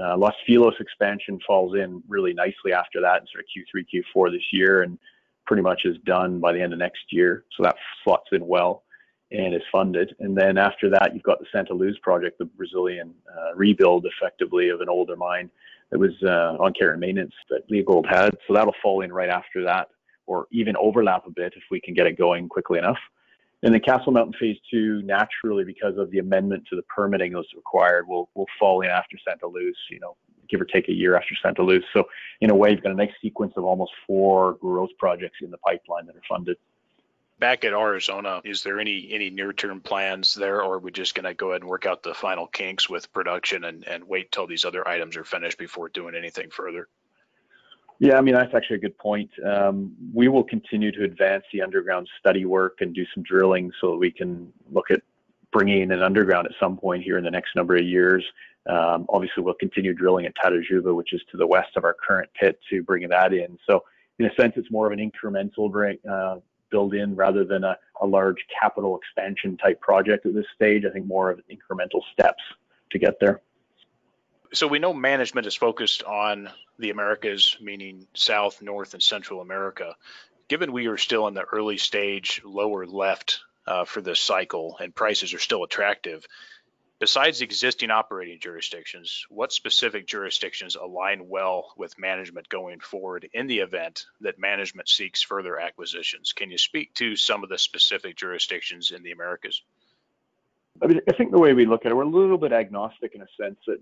Uh, 0.00 0.16
Los 0.16 0.32
Filos 0.48 0.80
expansion 0.80 1.38
falls 1.46 1.74
in 1.74 2.02
really 2.08 2.32
nicely 2.32 2.72
after 2.72 3.02
that, 3.02 3.20
in 3.20 3.26
sort 3.26 3.44
of 3.44 3.94
Q3, 3.94 4.02
Q4 4.16 4.32
this 4.32 4.50
year, 4.50 4.80
and 4.80 4.98
pretty 5.44 5.62
much 5.62 5.82
is 5.84 5.98
done 6.06 6.40
by 6.40 6.54
the 6.54 6.62
end 6.62 6.72
of 6.72 6.78
next 6.78 7.02
year. 7.10 7.44
So 7.54 7.64
that 7.64 7.76
slots 8.02 8.28
in 8.32 8.46
well 8.46 8.84
and 9.30 9.54
is 9.54 9.62
funded. 9.70 10.16
And 10.20 10.34
then 10.34 10.56
after 10.56 10.88
that, 10.88 11.10
you've 11.12 11.22
got 11.22 11.38
the 11.38 11.46
Santa 11.52 11.74
Luz 11.74 11.98
project, 11.98 12.38
the 12.38 12.46
Brazilian 12.46 13.12
uh, 13.30 13.54
rebuild 13.54 14.06
effectively 14.06 14.70
of 14.70 14.80
an 14.80 14.88
older 14.88 15.16
mine 15.16 15.50
that 15.90 15.98
was 15.98 16.12
uh, 16.22 16.56
on 16.62 16.72
care 16.72 16.92
and 16.92 17.00
maintenance 17.00 17.34
that 17.48 17.68
Leagold 17.70 18.06
had. 18.08 18.36
So 18.46 18.54
that'll 18.54 18.74
fall 18.82 19.02
in 19.02 19.12
right 19.12 19.28
after 19.28 19.64
that 19.64 19.88
or 20.26 20.46
even 20.52 20.76
overlap 20.76 21.26
a 21.26 21.30
bit 21.30 21.54
if 21.56 21.62
we 21.70 21.80
can 21.80 21.94
get 21.94 22.06
it 22.06 22.16
going 22.16 22.48
quickly 22.48 22.78
enough. 22.78 22.98
And 23.62 23.74
the 23.74 23.80
Castle 23.80 24.12
Mountain 24.12 24.34
Phase 24.40 24.56
2, 24.70 25.02
naturally, 25.02 25.64
because 25.64 25.98
of 25.98 26.10
the 26.10 26.18
amendment 26.18 26.64
to 26.70 26.76
the 26.76 26.82
permitting 26.82 27.32
that's 27.32 27.52
required, 27.54 28.08
will, 28.08 28.30
will 28.34 28.46
fall 28.58 28.80
in 28.80 28.88
after 28.88 29.18
Santa 29.26 29.46
Luz, 29.46 29.76
you 29.90 30.00
know, 30.00 30.16
give 30.48 30.60
or 30.60 30.64
take 30.64 30.88
a 30.88 30.92
year 30.92 31.16
after 31.16 31.34
Santa 31.42 31.62
Luz. 31.62 31.82
So 31.92 32.04
in 32.40 32.50
a 32.50 32.54
way, 32.54 32.70
you've 32.70 32.82
got 32.82 32.92
a 32.92 32.96
nice 32.96 33.12
sequence 33.20 33.52
of 33.56 33.64
almost 33.64 33.92
four 34.06 34.54
growth 34.54 34.90
projects 34.98 35.38
in 35.42 35.50
the 35.50 35.58
pipeline 35.58 36.06
that 36.06 36.16
are 36.16 36.22
funded. 36.28 36.56
Back 37.40 37.64
at 37.64 37.72
Aurizona, 37.72 38.42
is 38.44 38.62
there 38.62 38.78
any 38.78 39.08
any 39.10 39.30
near 39.30 39.54
term 39.54 39.80
plans 39.80 40.34
there, 40.34 40.62
or 40.62 40.74
are 40.74 40.78
we 40.78 40.92
just 40.92 41.14
going 41.14 41.24
to 41.24 41.32
go 41.32 41.50
ahead 41.50 41.62
and 41.62 41.70
work 41.70 41.86
out 41.86 42.02
the 42.02 42.12
final 42.12 42.46
kinks 42.46 42.88
with 42.88 43.10
production 43.14 43.64
and, 43.64 43.86
and 43.88 44.04
wait 44.04 44.30
till 44.30 44.46
these 44.46 44.66
other 44.66 44.86
items 44.86 45.16
are 45.16 45.24
finished 45.24 45.56
before 45.56 45.88
doing 45.88 46.14
anything 46.14 46.50
further? 46.50 46.86
Yeah, 47.98 48.18
I 48.18 48.20
mean 48.20 48.34
that's 48.34 48.54
actually 48.54 48.76
a 48.76 48.80
good 48.80 48.98
point. 48.98 49.30
Um, 49.44 49.96
we 50.12 50.28
will 50.28 50.44
continue 50.44 50.92
to 50.92 51.04
advance 51.04 51.44
the 51.50 51.62
underground 51.62 52.08
study 52.18 52.44
work 52.44 52.78
and 52.80 52.94
do 52.94 53.06
some 53.14 53.22
drilling 53.22 53.72
so 53.80 53.92
that 53.92 53.96
we 53.96 54.10
can 54.10 54.52
look 54.70 54.90
at 54.90 55.00
bringing 55.50 55.82
in 55.82 55.92
an 55.92 56.02
underground 56.02 56.46
at 56.46 56.52
some 56.60 56.76
point 56.76 57.02
here 57.02 57.16
in 57.18 57.24
the 57.24 57.30
next 57.30 57.56
number 57.56 57.74
of 57.74 57.84
years. 57.84 58.24
Um, 58.68 59.06
obviously, 59.08 59.42
we'll 59.42 59.54
continue 59.54 59.94
drilling 59.94 60.26
at 60.26 60.34
Tatajuba, 60.36 60.94
which 60.94 61.12
is 61.12 61.22
to 61.30 61.36
the 61.36 61.46
west 61.46 61.76
of 61.76 61.84
our 61.84 61.94
current 61.94 62.28
pit, 62.38 62.60
to 62.68 62.82
bring 62.82 63.08
that 63.08 63.32
in. 63.32 63.58
So, 63.66 63.84
in 64.18 64.26
a 64.26 64.34
sense, 64.34 64.52
it's 64.56 64.70
more 64.70 64.86
of 64.86 64.92
an 64.92 64.98
incremental 64.98 65.70
uh, 66.08 66.40
build 66.70 66.94
in 66.94 67.14
rather 67.16 67.44
than 67.44 67.64
a, 67.64 67.76
a 68.00 68.06
large 68.06 68.46
capital 68.60 68.98
expansion 68.98 69.56
type 69.56 69.80
project 69.80 70.26
at 70.26 70.34
this 70.34 70.46
stage. 70.54 70.84
I 70.84 70.90
think 70.90 71.06
more 71.06 71.30
of 71.30 71.40
incremental 71.50 72.00
steps 72.12 72.42
to 72.90 72.98
get 72.98 73.20
there. 73.20 73.40
So 74.52 74.66
we 74.66 74.80
know 74.80 74.92
management 74.92 75.46
is 75.46 75.54
focused 75.54 76.02
on 76.02 76.50
the 76.78 76.90
Americas, 76.90 77.56
meaning 77.60 78.06
South, 78.14 78.60
North, 78.62 78.94
and 78.94 79.02
Central 79.02 79.40
America. 79.40 79.94
Given 80.48 80.72
we 80.72 80.88
are 80.88 80.96
still 80.96 81.28
in 81.28 81.34
the 81.34 81.44
early 81.44 81.78
stage, 81.78 82.42
lower 82.44 82.84
left 82.84 83.40
uh, 83.66 83.84
for 83.84 84.00
this 84.00 84.18
cycle, 84.18 84.76
and 84.80 84.92
prices 84.92 85.34
are 85.34 85.38
still 85.38 85.62
attractive, 85.62 86.26
Besides 87.00 87.40
existing 87.40 87.90
operating 87.90 88.38
jurisdictions, 88.38 89.24
what 89.30 89.54
specific 89.54 90.06
jurisdictions 90.06 90.76
align 90.76 91.30
well 91.30 91.72
with 91.78 91.98
management 91.98 92.46
going 92.50 92.78
forward 92.78 93.26
in 93.32 93.46
the 93.46 93.60
event 93.60 94.04
that 94.20 94.38
management 94.38 94.86
seeks 94.86 95.22
further 95.22 95.58
acquisitions? 95.58 96.34
Can 96.34 96.50
you 96.50 96.58
speak 96.58 96.92
to 96.96 97.16
some 97.16 97.42
of 97.42 97.48
the 97.48 97.56
specific 97.56 98.16
jurisdictions 98.16 98.90
in 98.90 99.02
the 99.02 99.12
Americas? 99.12 99.62
I, 100.82 100.88
mean, 100.88 101.00
I 101.08 101.14
think 101.14 101.32
the 101.32 101.40
way 101.40 101.54
we 101.54 101.64
look 101.64 101.86
at 101.86 101.90
it, 101.90 101.94
we're 101.94 102.02
a 102.02 102.06
little 102.06 102.36
bit 102.36 102.52
agnostic 102.52 103.14
in 103.14 103.22
a 103.22 103.26
sense 103.40 103.58
that 103.66 103.78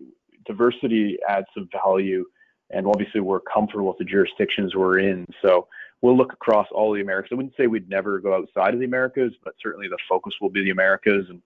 diversity 0.47 1.19
adds 1.29 1.49
some 1.55 1.69
value, 1.73 2.25
and 2.71 2.87
obviously 2.87 3.21
we're 3.21 3.41
comfortable 3.41 3.89
with 3.89 3.99
the 3.99 4.05
jurisdictions 4.05 4.77
we're 4.77 5.01
in. 5.01 5.27
So 5.43 5.67
we'll 6.03 6.17
look 6.17 6.33
across 6.33 6.69
all 6.71 6.93
the 6.93 7.01
Americas. 7.01 7.31
I 7.33 7.35
wouldn't 7.35 7.57
say 7.57 7.67
we'd 7.67 7.89
never 7.89 8.21
go 8.21 8.37
outside 8.37 8.75
of 8.75 8.79
the 8.79 8.87
Americas, 8.87 9.33
but 9.43 9.55
certainly 9.61 9.89
the 9.89 9.99
focus 10.09 10.35
will 10.41 10.51
be 10.51 10.63
the 10.63 10.71
Americas, 10.71 11.27
and 11.29 11.43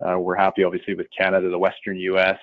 uh, 0.00 0.18
we're 0.18 0.36
happy 0.36 0.64
obviously 0.64 0.94
with 0.94 1.06
Canada, 1.16 1.48
the 1.48 1.58
Western 1.58 1.96
U.S. 1.96 2.38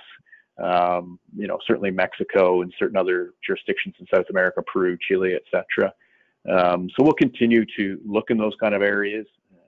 Um, 0.62 1.20
you 1.36 1.48
know, 1.48 1.60
certainly 1.66 1.92
Mexico 1.92 2.62
and 2.62 2.74
certain 2.80 2.98
other 2.98 3.34
jurisdictions 3.46 3.96
in 4.00 4.08
South 4.14 4.26
America, 4.30 4.62
Peru, 4.62 4.98
Chile, 5.08 5.36
etc. 5.36 5.94
Um, 6.50 6.90
so 6.96 7.04
we'll 7.04 7.14
continue 7.14 7.66
to 7.78 8.00
look 8.06 8.30
in 8.30 8.38
those 8.38 8.54
kind 8.60 8.74
of 8.74 8.82
areas. 8.82 9.26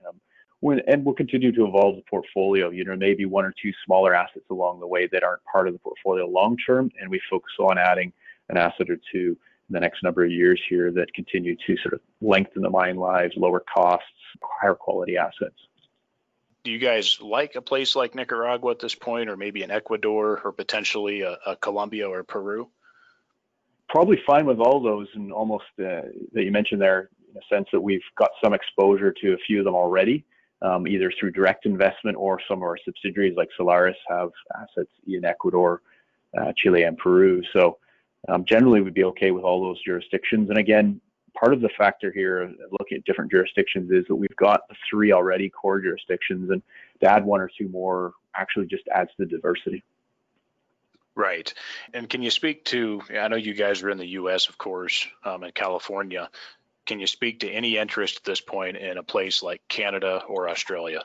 Um, 0.08 0.16
when, 0.60 0.82
and 0.88 1.04
we'll 1.04 1.16
continue 1.16 1.52
to 1.52 1.66
evolve 1.66 1.96
the 1.96 2.04
portfolio. 2.10 2.70
You 2.70 2.86
know, 2.86 2.96
maybe 2.96 3.26
one 3.26 3.46
or 3.46 3.54
two 3.62 3.72
smaller 3.86 4.14
assets 4.14 4.46
along 4.50 4.80
the 4.80 4.88
way 4.88 5.08
that 5.12 5.24
aren't 5.24 5.44
part 5.44 5.68
of 5.68 5.74
the 5.74 5.80
portfolio 5.80 6.26
long 6.26 6.56
term, 6.66 6.92
and 7.00 7.10
we 7.10 7.20
focus 7.30 7.54
on 7.60 7.78
adding 7.78 8.14
an 8.50 8.58
asset 8.58 8.90
or 8.90 8.98
two 9.12 9.38
in 9.70 9.74
the 9.74 9.80
next 9.80 10.04
number 10.04 10.24
of 10.24 10.32
years 10.32 10.62
here 10.70 10.92
that 10.92 11.14
continue 11.14 11.56
to 11.68 11.76
sort 11.82 11.94
of 11.94 12.00
lengthen 12.22 12.62
the 12.62 12.70
mine 12.70 12.96
lives, 12.96 13.34
lower 13.36 13.64
costs, 13.74 14.06
higher 14.42 14.76
quality 14.76 15.18
assets. 15.18 15.56
Do 16.68 16.74
you 16.74 16.80
guys 16.80 17.22
like 17.22 17.56
a 17.56 17.62
place 17.62 17.96
like 17.96 18.14
Nicaragua 18.14 18.72
at 18.72 18.80
this 18.80 18.94
point, 18.94 19.30
or 19.30 19.38
maybe 19.38 19.64
in 19.64 19.72
Ecuador, 19.72 20.42
or 20.44 20.52
potentially 20.52 21.22
a, 21.22 21.38
a 21.46 21.56
Colombia 21.56 22.10
or 22.10 22.26
Peru? 22.26 22.68
Probably 23.88 24.22
fine 24.28 24.46
with 24.46 24.60
all 24.60 24.82
those, 24.84 25.08
and 25.14 25.32
almost 25.32 25.64
uh, 25.80 26.12
that 26.34 26.44
you 26.44 26.52
mentioned 26.52 26.82
there, 26.82 27.10
in 27.32 27.38
a 27.38 27.56
sense 27.56 27.70
that 27.72 27.80
we've 27.80 28.04
got 28.18 28.32
some 28.44 28.54
exposure 28.54 29.14
to 29.14 29.32
a 29.32 29.38
few 29.48 29.60
of 29.60 29.64
them 29.64 29.76
already, 29.76 30.26
um, 30.62 30.86
either 30.90 31.10
through 31.18 31.32
direct 31.32 31.66
investment 31.66 32.18
or 32.20 32.38
some 32.50 32.58
of 32.58 32.64
our 32.64 32.78
subsidiaries 32.84 33.38
like 33.38 33.48
Solaris 33.56 33.96
have 34.10 34.32
assets 34.54 34.92
in 35.08 35.24
Ecuador, 35.24 35.82
uh, 36.38 36.52
Chile, 36.58 36.84
and 36.84 36.98
Peru. 36.98 37.42
So 37.54 37.78
um, 38.28 38.44
generally 38.44 38.82
we'd 38.82 38.94
be 38.94 39.06
okay 39.06 39.32
with 39.32 39.46
all 39.46 39.62
those 39.62 39.82
jurisdictions. 39.86 40.50
And 40.50 40.58
again, 40.58 41.00
part 41.40 41.54
of 41.54 41.62
the 41.62 41.70
factor 41.78 42.12
here 42.12 42.54
looking 42.80 42.98
at 42.98 43.06
different 43.06 43.32
jurisdictions 43.32 43.92
is 43.92 44.06
that 44.08 44.16
we've 44.16 44.36
got 44.36 44.68
the 44.70 44.76
three 44.90 45.12
already 45.12 45.50
core 45.50 45.80
jurisdictions, 45.80 46.50
and 46.50 46.62
to 47.02 47.08
add 47.08 47.26
one 47.26 47.42
or 47.42 47.50
two 47.58 47.68
more 47.70 48.14
actually 48.36 48.68
just 48.68 48.84
adds 48.94 49.10
to 49.18 49.26
the 49.26 49.26
diversity. 49.26 49.84
Right. 51.16 51.52
And 51.96 52.08
can 52.08 52.22
you 52.22 52.30
speak 52.30 52.64
to, 52.66 53.02
I 53.20 53.28
know 53.28 53.38
you 53.38 53.56
guys 53.56 53.82
are 53.82 53.90
in 53.90 53.98
the 53.98 54.08
US, 54.10 54.48
of 54.50 54.58
course, 54.60 55.08
um, 55.24 55.44
in 55.44 55.52
California. 55.52 56.30
Can 56.86 57.00
you 57.00 57.08
speak 57.08 57.40
to 57.40 57.50
any 57.50 57.78
interest 57.78 58.18
at 58.18 58.24
this 58.24 58.40
point 58.40 58.78
in 58.78 58.98
a 58.98 59.04
place 59.04 59.42
like 59.42 59.62
Canada 59.68 60.22
or 60.28 60.48
Australia? 60.48 61.02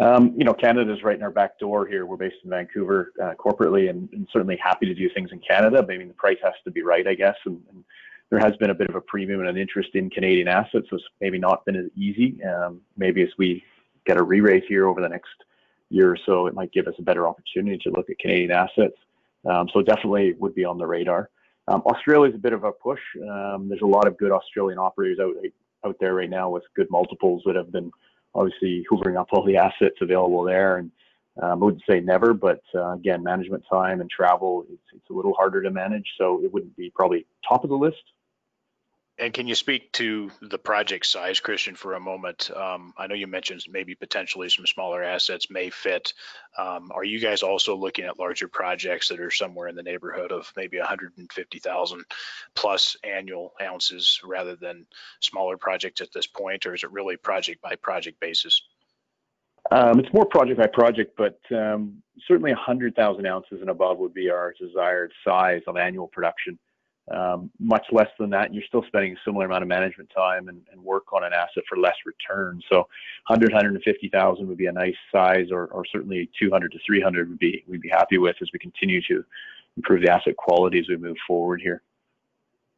Um, 0.00 0.34
you 0.36 0.44
know, 0.44 0.54
Canada 0.54 0.92
is 0.92 1.02
right 1.02 1.16
in 1.16 1.22
our 1.22 1.30
back 1.30 1.58
door 1.58 1.86
here. 1.86 2.04
We're 2.06 2.16
based 2.16 2.36
in 2.42 2.50
Vancouver 2.50 3.12
uh, 3.22 3.34
corporately, 3.38 3.90
and, 3.90 4.08
and, 4.12 4.26
certainly 4.32 4.56
happy 4.56 4.86
to 4.86 4.94
do 4.94 5.10
things 5.10 5.30
in 5.30 5.40
Canada. 5.40 5.84
I 5.86 5.96
mean, 5.96 6.08
the 6.08 6.14
price 6.14 6.38
has 6.42 6.54
to 6.64 6.70
be 6.70 6.82
right, 6.82 7.06
I 7.06 7.14
guess. 7.14 7.36
And, 7.44 7.60
and, 7.70 7.84
there 8.30 8.38
has 8.38 8.56
been 8.56 8.70
a 8.70 8.74
bit 8.74 8.88
of 8.88 8.94
a 8.94 9.00
premium 9.00 9.40
and 9.40 9.48
an 9.48 9.56
interest 9.56 9.90
in 9.94 10.08
Canadian 10.08 10.48
assets, 10.48 10.86
so 10.88 10.96
it's 10.96 11.04
maybe 11.20 11.38
not 11.38 11.64
been 11.64 11.76
as 11.76 11.86
easy. 11.96 12.38
Um, 12.44 12.80
maybe 12.96 13.22
as 13.22 13.30
we 13.38 13.62
get 14.06 14.16
a 14.16 14.22
re-rate 14.22 14.64
here 14.68 14.88
over 14.88 15.00
the 15.00 15.08
next 15.08 15.28
year 15.90 16.12
or 16.12 16.18
so, 16.24 16.46
it 16.46 16.54
might 16.54 16.72
give 16.72 16.86
us 16.86 16.94
a 16.98 17.02
better 17.02 17.26
opportunity 17.26 17.78
to 17.78 17.90
look 17.90 18.08
at 18.08 18.18
Canadian 18.18 18.52
assets. 18.52 18.96
Um, 19.50 19.68
so 19.72 19.82
definitely 19.82 20.34
would 20.34 20.54
be 20.54 20.64
on 20.64 20.78
the 20.78 20.86
radar. 20.86 21.28
Um, 21.66 21.82
Australia 21.86 22.30
is 22.30 22.36
a 22.36 22.38
bit 22.38 22.52
of 22.52 22.64
a 22.64 22.72
push. 22.72 23.00
Um, 23.22 23.68
there's 23.68 23.82
a 23.82 23.86
lot 23.86 24.06
of 24.06 24.16
good 24.16 24.32
Australian 24.32 24.78
operators 24.78 25.18
out 25.20 25.34
out 25.84 25.96
there 25.98 26.14
right 26.14 26.28
now 26.28 26.50
with 26.50 26.62
good 26.76 26.88
multiples 26.90 27.42
that 27.46 27.56
have 27.56 27.72
been 27.72 27.90
obviously 28.34 28.84
hoovering 28.90 29.18
up 29.18 29.28
all 29.32 29.44
the 29.44 29.56
assets 29.56 29.96
available 30.00 30.42
there. 30.42 30.76
And 30.76 30.90
um, 31.42 31.62
I 31.62 31.64
wouldn't 31.64 31.82
say 31.88 32.00
never, 32.00 32.34
but 32.34 32.60
uh, 32.74 32.92
again, 32.92 33.22
management 33.22 33.64
time 33.70 34.00
and 34.00 34.10
travel, 34.10 34.66
it's, 34.70 34.82
it's 34.94 35.10
a 35.10 35.12
little 35.12 35.32
harder 35.34 35.62
to 35.62 35.70
manage. 35.70 36.06
So 36.18 36.42
it 36.44 36.52
wouldn't 36.52 36.76
be 36.76 36.90
probably 36.94 37.26
top 37.48 37.64
of 37.64 37.70
the 37.70 37.76
list. 37.76 38.02
And 39.20 39.34
can 39.34 39.46
you 39.46 39.54
speak 39.54 39.92
to 39.92 40.30
the 40.40 40.56
project 40.56 41.04
size, 41.04 41.40
Christian, 41.40 41.74
for 41.74 41.92
a 41.92 42.00
moment? 42.00 42.50
Um, 42.56 42.94
I 42.96 43.06
know 43.06 43.14
you 43.14 43.26
mentioned 43.26 43.62
maybe 43.68 43.94
potentially 43.94 44.48
some 44.48 44.66
smaller 44.66 45.02
assets 45.02 45.50
may 45.50 45.68
fit. 45.68 46.14
Um, 46.56 46.90
are 46.94 47.04
you 47.04 47.20
guys 47.20 47.42
also 47.42 47.76
looking 47.76 48.06
at 48.06 48.18
larger 48.18 48.48
projects 48.48 49.08
that 49.08 49.20
are 49.20 49.30
somewhere 49.30 49.68
in 49.68 49.76
the 49.76 49.82
neighborhood 49.82 50.32
of 50.32 50.50
maybe 50.56 50.78
150,000 50.78 52.04
plus 52.54 52.96
annual 53.04 53.52
ounces 53.60 54.20
rather 54.24 54.56
than 54.56 54.86
smaller 55.20 55.58
projects 55.58 56.00
at 56.00 56.12
this 56.14 56.26
point, 56.26 56.64
or 56.64 56.74
is 56.74 56.82
it 56.82 56.90
really 56.90 57.18
project 57.18 57.60
by 57.60 57.76
project 57.76 58.20
basis? 58.20 58.62
Um, 59.70 60.00
it's 60.00 60.12
more 60.14 60.24
project 60.24 60.58
by 60.58 60.66
project, 60.66 61.14
but 61.18 61.38
um, 61.54 62.02
certainly 62.26 62.52
100,000 62.52 63.26
ounces 63.26 63.60
and 63.60 63.68
above 63.68 63.98
would 63.98 64.14
be 64.14 64.30
our 64.30 64.54
desired 64.58 65.12
size 65.22 65.60
of 65.66 65.76
annual 65.76 66.08
production 66.08 66.58
um, 67.10 67.50
much 67.58 67.86
less 67.90 68.08
than 68.18 68.30
that, 68.30 68.54
you're 68.54 68.64
still 68.64 68.84
spending 68.86 69.12
a 69.12 69.16
similar 69.24 69.46
amount 69.46 69.62
of 69.62 69.68
management 69.68 70.10
time 70.14 70.48
and, 70.48 70.60
and 70.70 70.80
work 70.82 71.12
on 71.12 71.24
an 71.24 71.32
asset 71.32 71.64
for 71.68 71.76
less 71.76 71.96
return. 72.06 72.60
So 72.70 72.78
100, 73.26 73.52
150,000 73.52 74.46
would 74.46 74.56
be 74.56 74.66
a 74.66 74.72
nice 74.72 74.94
size, 75.10 75.48
or, 75.50 75.66
or 75.66 75.84
certainly 75.86 76.30
200 76.38 76.72
to 76.72 76.78
300 76.86 77.28
would 77.28 77.38
be 77.38 77.64
we'd 77.66 77.80
be 77.80 77.88
happy 77.88 78.18
with 78.18 78.36
as 78.40 78.50
we 78.52 78.58
continue 78.58 79.02
to 79.08 79.24
improve 79.76 80.02
the 80.02 80.10
asset 80.10 80.36
quality 80.36 80.78
as 80.78 80.88
we 80.88 80.96
move 80.96 81.16
forward 81.26 81.60
here. 81.60 81.82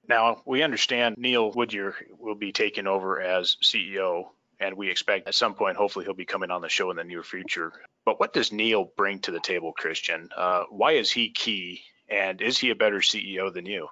Now 0.08 0.42
we 0.46 0.62
understand 0.62 1.16
Neil 1.18 1.52
Woodyer 1.52 1.94
will 2.18 2.34
be 2.34 2.52
taking 2.52 2.86
over 2.86 3.20
as 3.20 3.56
CEO, 3.62 4.30
and 4.58 4.76
we 4.76 4.90
expect 4.90 5.28
at 5.28 5.34
some 5.34 5.54
point, 5.54 5.76
hopefully, 5.76 6.06
he'll 6.06 6.14
be 6.14 6.24
coming 6.24 6.50
on 6.50 6.62
the 6.62 6.68
show 6.68 6.90
in 6.90 6.96
the 6.96 7.04
near 7.04 7.22
future. 7.22 7.72
But 8.04 8.18
what 8.18 8.32
does 8.32 8.50
Neil 8.50 8.90
bring 8.96 9.20
to 9.20 9.30
the 9.30 9.40
table, 9.40 9.72
Christian? 9.72 10.30
Uh, 10.34 10.64
why 10.70 10.92
is 10.92 11.10
he 11.10 11.30
key, 11.30 11.82
and 12.08 12.40
is 12.40 12.58
he 12.58 12.70
a 12.70 12.74
better 12.74 12.98
CEO 12.98 13.52
than 13.52 13.66
you? 13.66 13.88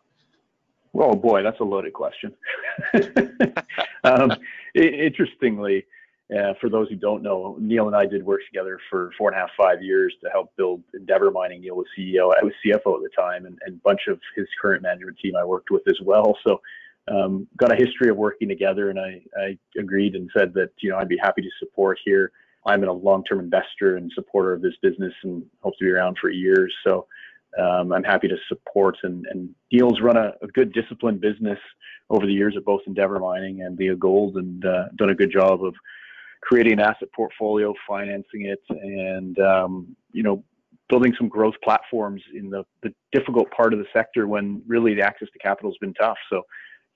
Oh 0.94 1.14
boy, 1.14 1.42
that's 1.42 1.60
a 1.60 1.64
loaded 1.64 1.92
question. 1.92 2.34
um, 4.04 4.32
interestingly, 4.74 5.86
uh, 6.36 6.54
for 6.60 6.68
those 6.68 6.88
who 6.88 6.96
don't 6.96 7.22
know, 7.22 7.56
Neil 7.60 7.86
and 7.86 7.96
I 7.96 8.06
did 8.06 8.24
work 8.24 8.40
together 8.46 8.78
for 8.88 9.10
four 9.18 9.30
and 9.30 9.36
a 9.36 9.40
half, 9.40 9.50
five 9.56 9.82
years 9.82 10.14
to 10.22 10.30
help 10.30 10.54
build 10.56 10.82
Endeavour 10.94 11.30
Mining. 11.30 11.60
Neil 11.60 11.76
was 11.76 11.86
CEO. 11.98 12.32
I 12.36 12.44
was 12.44 12.52
CFO 12.64 12.96
at 12.96 13.02
the 13.02 13.10
time, 13.16 13.46
and, 13.46 13.58
and 13.66 13.76
a 13.76 13.80
bunch 13.84 14.02
of 14.08 14.20
his 14.36 14.46
current 14.60 14.82
management 14.82 15.18
team 15.18 15.34
I 15.36 15.44
worked 15.44 15.70
with 15.70 15.82
as 15.88 15.98
well. 16.04 16.36
So, 16.44 16.60
um, 17.08 17.48
got 17.56 17.72
a 17.72 17.76
history 17.76 18.10
of 18.10 18.16
working 18.16 18.48
together, 18.48 18.90
and 18.90 19.00
I, 19.00 19.22
I 19.36 19.58
agreed 19.78 20.14
and 20.14 20.30
said 20.36 20.54
that 20.54 20.70
you 20.78 20.90
know 20.90 20.98
I'd 20.98 21.08
be 21.08 21.18
happy 21.18 21.42
to 21.42 21.50
support 21.58 21.98
here. 22.04 22.30
I'm 22.66 22.84
a 22.84 22.92
long-term 22.92 23.40
investor 23.40 23.96
and 23.96 24.12
supporter 24.14 24.52
of 24.52 24.62
this 24.62 24.74
business, 24.82 25.14
and 25.24 25.44
hope 25.62 25.76
to 25.78 25.84
be 25.84 25.90
around 25.90 26.18
for 26.20 26.30
years. 26.30 26.72
So 26.84 27.06
um, 27.58 27.92
I'm 27.92 28.04
happy 28.04 28.28
to 28.28 28.36
support 28.48 28.96
and, 29.02 29.26
and 29.30 29.50
Neil's 29.72 30.00
run 30.00 30.16
a, 30.16 30.32
a, 30.42 30.46
good 30.48 30.72
disciplined 30.72 31.20
business 31.20 31.58
over 32.08 32.26
the 32.26 32.32
years 32.32 32.54
at 32.56 32.64
both 32.64 32.82
Endeavour 32.86 33.18
Mining 33.18 33.62
and 33.62 33.78
Leagold 33.78 34.36
and 34.36 34.64
uh, 34.64 34.84
done 34.96 35.10
a 35.10 35.14
good 35.14 35.32
job 35.32 35.64
of 35.64 35.74
creating 36.42 36.74
an 36.74 36.80
asset 36.80 37.08
portfolio, 37.14 37.74
financing 37.88 38.46
it, 38.46 38.62
and 38.68 39.38
um, 39.40 39.96
you 40.12 40.22
know 40.22 40.44
building 40.88 41.14
some 41.16 41.28
growth 41.28 41.54
platforms 41.62 42.20
in 42.34 42.50
the, 42.50 42.64
the 42.82 42.92
difficult 43.12 43.50
part 43.52 43.72
of 43.72 43.78
the 43.78 43.86
sector 43.92 44.26
when 44.26 44.60
really 44.66 44.92
the 44.92 45.02
access 45.02 45.28
to 45.32 45.38
capital 45.38 45.70
has 45.70 45.78
been 45.78 45.94
tough. 45.94 46.18
So 46.28 46.42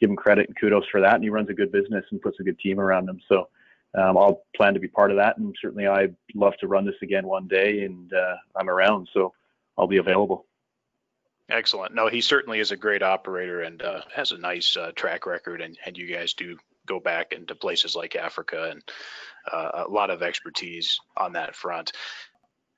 give 0.01 0.11
him 0.11 0.17
credit 0.17 0.49
and 0.49 0.61
kudos 0.61 0.85
for 0.91 1.01
that. 1.01 1.15
And 1.15 1.23
he 1.23 1.31
runs 1.31 1.49
a 1.49 1.55
good 1.55 1.71
business 1.71 2.05
and 2.11 2.21
puts 2.21 2.41
a 2.41 2.43
good 2.43 2.59
team 2.59 2.81
around 2.81 3.09
him. 3.09 3.21
So 3.29 3.49
um, 3.97 4.19
I'll 4.19 4.43
plan 4.57 4.75
to 4.75 4.81
be 4.81 4.89
part 4.89 5.13
of 5.13 5.17
that. 5.19 5.39
And 5.39 5.55
certainly 5.63 5.87
I'd 5.87 6.17
love 6.35 6.55
to 6.61 6.67
run 6.67 6.85
this 6.85 6.97
again 7.03 7.27
one 7.27 7.47
day 7.47 7.85
and 7.85 8.13
uh, 8.13 8.35
I'm 8.57 8.69
around. 8.69 9.09
So 9.15 9.33
I'll 9.77 9.87
be 9.87 9.99
available. 9.99 10.47
Excellent. 11.51 11.95
No, 11.95 12.09
he 12.09 12.21
certainly 12.21 12.59
is 12.59 12.71
a 12.71 12.77
great 12.77 13.03
operator 13.03 13.61
and 13.61 13.83
uh, 13.83 14.01
has 14.15 14.33
a 14.33 14.39
nice 14.39 14.77
uh, 14.77 14.93
track 14.95 15.27
record. 15.27 15.61
And, 15.61 15.77
and 15.85 15.97
you 15.97 16.07
guys 16.07 16.33
do 16.35 16.57
go 16.87 17.01
back 17.01 17.33
into 17.33 17.55
places 17.55 17.95
like 17.95 18.17
Africa 18.17 18.71
and 18.71 18.83
uh, 19.51 19.85
a 19.87 19.91
lot 19.91 20.11
of 20.11 20.23
expertise 20.23 21.01
on 21.17 21.35
that 21.35 21.55
front. 21.55 21.93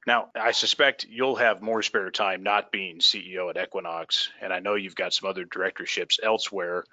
Now, 0.07 0.29
I 0.37 0.53
suspect 0.53 1.07
you'll 1.09 1.37
have 1.37 1.63
more 1.63 1.83
spare 1.83 2.11
time 2.11 2.43
not 2.45 2.71
being 2.71 2.99
CEO 2.99 3.51
at 3.51 3.61
Equinox, 3.61 4.31
and 4.41 4.53
I 4.53 4.61
know 4.61 4.77
you've 4.77 4.95
got 4.95 5.13
some 5.13 5.29
other 5.29 5.45
directorships 5.45 6.21
elsewhere. 6.23 6.85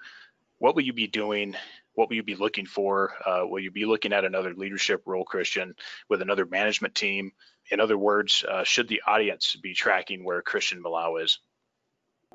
What 0.58 0.74
will 0.74 0.82
you 0.82 0.92
be 0.92 1.06
doing? 1.06 1.54
What 1.94 2.08
will 2.08 2.16
you 2.16 2.24
be 2.24 2.34
looking 2.34 2.66
for? 2.66 3.12
Uh, 3.24 3.46
will 3.46 3.60
you 3.60 3.70
be 3.70 3.84
looking 3.84 4.12
at 4.12 4.24
another 4.24 4.52
leadership 4.52 5.02
role, 5.06 5.24
Christian, 5.24 5.76
with 6.08 6.22
another 6.22 6.44
management 6.44 6.96
team? 6.96 7.30
In 7.70 7.80
other 7.80 7.96
words, 7.96 8.44
uh, 8.48 8.64
should 8.64 8.88
the 8.88 9.02
audience 9.06 9.56
be 9.56 9.74
tracking 9.74 10.24
where 10.24 10.42
Christian 10.42 10.82
Milau 10.82 11.22
is? 11.22 11.38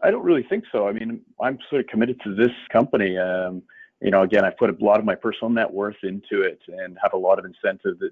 I 0.01 0.11
don't 0.11 0.23
really 0.23 0.43
think 0.43 0.63
so. 0.71 0.87
I 0.87 0.93
mean, 0.93 1.21
I'm 1.41 1.59
sort 1.69 1.81
of 1.81 1.87
committed 1.87 2.19
to 2.23 2.35
this 2.35 2.51
company. 2.71 3.17
Um, 3.17 3.61
you 4.01 4.11
know, 4.11 4.21
again, 4.21 4.45
I 4.45 4.49
put 4.49 4.69
a 4.69 4.83
lot 4.83 4.99
of 4.99 5.05
my 5.05 5.15
personal 5.15 5.49
net 5.49 5.71
worth 5.71 5.97
into 6.03 6.41
it 6.41 6.59
and 6.67 6.97
have 7.01 7.13
a 7.13 7.17
lot 7.17 7.37
of 7.37 7.45
incentive 7.45 7.99
to 7.99 8.09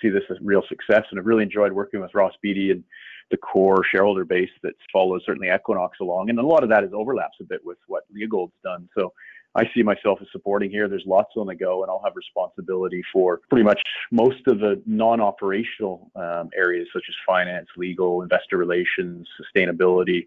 see 0.00 0.08
this 0.08 0.22
as 0.30 0.36
real 0.40 0.62
success. 0.68 1.04
And 1.10 1.18
I've 1.18 1.26
really 1.26 1.42
enjoyed 1.42 1.72
working 1.72 2.00
with 2.00 2.14
Ross 2.14 2.34
Beaty 2.42 2.70
and 2.70 2.84
the 3.30 3.36
core 3.36 3.82
shareholder 3.90 4.24
base 4.24 4.50
that 4.62 4.74
follows 4.92 5.22
certainly 5.26 5.48
Equinox 5.48 5.98
along. 6.00 6.30
And 6.30 6.38
a 6.38 6.46
lot 6.46 6.62
of 6.62 6.68
that 6.68 6.84
is 6.84 6.90
overlaps 6.92 7.38
a 7.40 7.44
bit 7.44 7.60
with 7.64 7.78
what 7.88 8.04
Leagold's 8.14 8.54
done. 8.62 8.88
So 8.96 9.12
I 9.56 9.64
see 9.74 9.82
myself 9.82 10.18
as 10.20 10.28
supporting 10.32 10.70
here. 10.70 10.86
There's 10.86 11.06
lots 11.06 11.32
on 11.36 11.46
the 11.46 11.54
go, 11.54 11.82
and 11.82 11.90
I'll 11.90 12.02
have 12.04 12.14
responsibility 12.14 13.02
for 13.10 13.40
pretty 13.48 13.64
much 13.64 13.80
most 14.10 14.46
of 14.46 14.60
the 14.60 14.82
non-operational 14.84 16.10
um, 16.14 16.50
areas 16.54 16.86
such 16.92 17.04
as 17.08 17.14
finance, 17.26 17.66
legal, 17.76 18.20
investor 18.22 18.58
relations, 18.58 19.26
sustainability, 19.40 20.26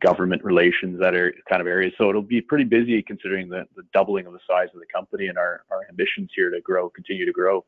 government 0.00 0.44
relations, 0.44 1.00
that 1.00 1.14
are 1.16 1.34
kind 1.48 1.60
of 1.60 1.66
areas. 1.66 1.92
So 1.98 2.08
it'll 2.08 2.22
be 2.22 2.40
pretty 2.40 2.64
busy 2.64 3.02
considering 3.02 3.48
the, 3.48 3.64
the 3.74 3.82
doubling 3.92 4.26
of 4.26 4.32
the 4.32 4.40
size 4.48 4.68
of 4.72 4.80
the 4.80 4.86
company 4.86 5.26
and 5.26 5.36
our, 5.36 5.64
our 5.72 5.80
ambitions 5.88 6.30
here 6.36 6.50
to 6.50 6.60
grow, 6.60 6.88
continue 6.88 7.26
to 7.26 7.32
grow. 7.32 7.64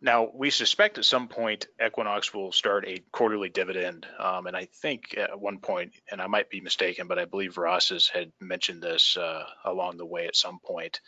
Now, 0.00 0.30
we 0.34 0.50
suspect 0.50 0.98
at 0.98 1.06
some 1.06 1.26
point 1.26 1.68
Equinox 1.84 2.34
will 2.34 2.52
start 2.52 2.84
a 2.86 3.02
quarterly 3.12 3.48
dividend. 3.48 4.06
Um, 4.18 4.46
and 4.46 4.56
I 4.56 4.66
think 4.66 5.16
at 5.16 5.40
one 5.40 5.58
point, 5.58 5.92
and 6.10 6.20
I 6.20 6.26
might 6.26 6.50
be 6.50 6.60
mistaken, 6.60 7.08
but 7.08 7.18
I 7.18 7.24
believe 7.24 7.56
Ross 7.56 7.88
has 7.88 8.06
had 8.06 8.30
mentioned 8.40 8.82
this 8.82 9.16
uh, 9.16 9.44
along 9.64 9.96
the 9.96 10.04
way 10.04 10.26
at 10.26 10.36
some 10.36 10.58
point. 10.58 11.00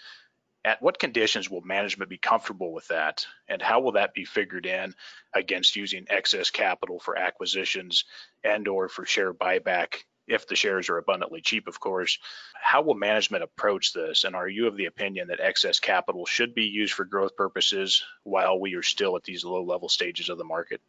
At 0.65 0.83
what 0.83 0.99
conditions 0.99 1.51
will 1.51 1.61
management 1.61 2.11
be 2.11 2.19
comfortable 2.19 2.73
with 2.73 2.89
that? 2.89 3.27
And 3.47 3.61
how 3.61 3.81
will 3.81 3.93
that 3.93 4.15
be 4.15 4.25
figured 4.25 4.67
in 4.67 4.95
against 5.35 5.77
using 5.77 6.07
excess 6.09 6.51
capital 6.51 6.99
for 6.99 7.17
acquisitions 7.17 8.05
and 8.43 8.67
or 8.69 8.89
for 8.89 9.05
share 9.05 9.35
buyback 9.35 10.05
if 10.29 10.47
the 10.47 10.57
shares 10.57 10.89
are 10.89 10.99
abundantly 10.99 11.41
cheap, 11.41 11.69
of 11.69 11.81
course. 11.81 12.19
How 12.55 12.83
will 12.83 12.95
management 12.95 13.43
approach 13.43 13.93
this? 13.93 14.25
And 14.25 14.37
are 14.37 14.49
you 14.49 14.67
of 14.67 14.77
the 14.77 14.87
opinion 14.87 15.29
that 15.29 15.41
excess 15.41 15.81
capital 15.81 16.27
should 16.27 16.55
be 16.55 16.65
used 16.65 16.93
for 16.93 17.05
growth 17.05 17.37
purposes 17.37 18.05
while 18.25 18.61
we 18.61 18.75
are 18.75 18.83
still 18.83 19.17
at 19.17 19.25
these 19.25 19.45
low 19.45 19.63
level 19.63 19.89
stages 19.89 20.29
of 20.29 20.39
the 20.39 20.45
market? 20.45 20.81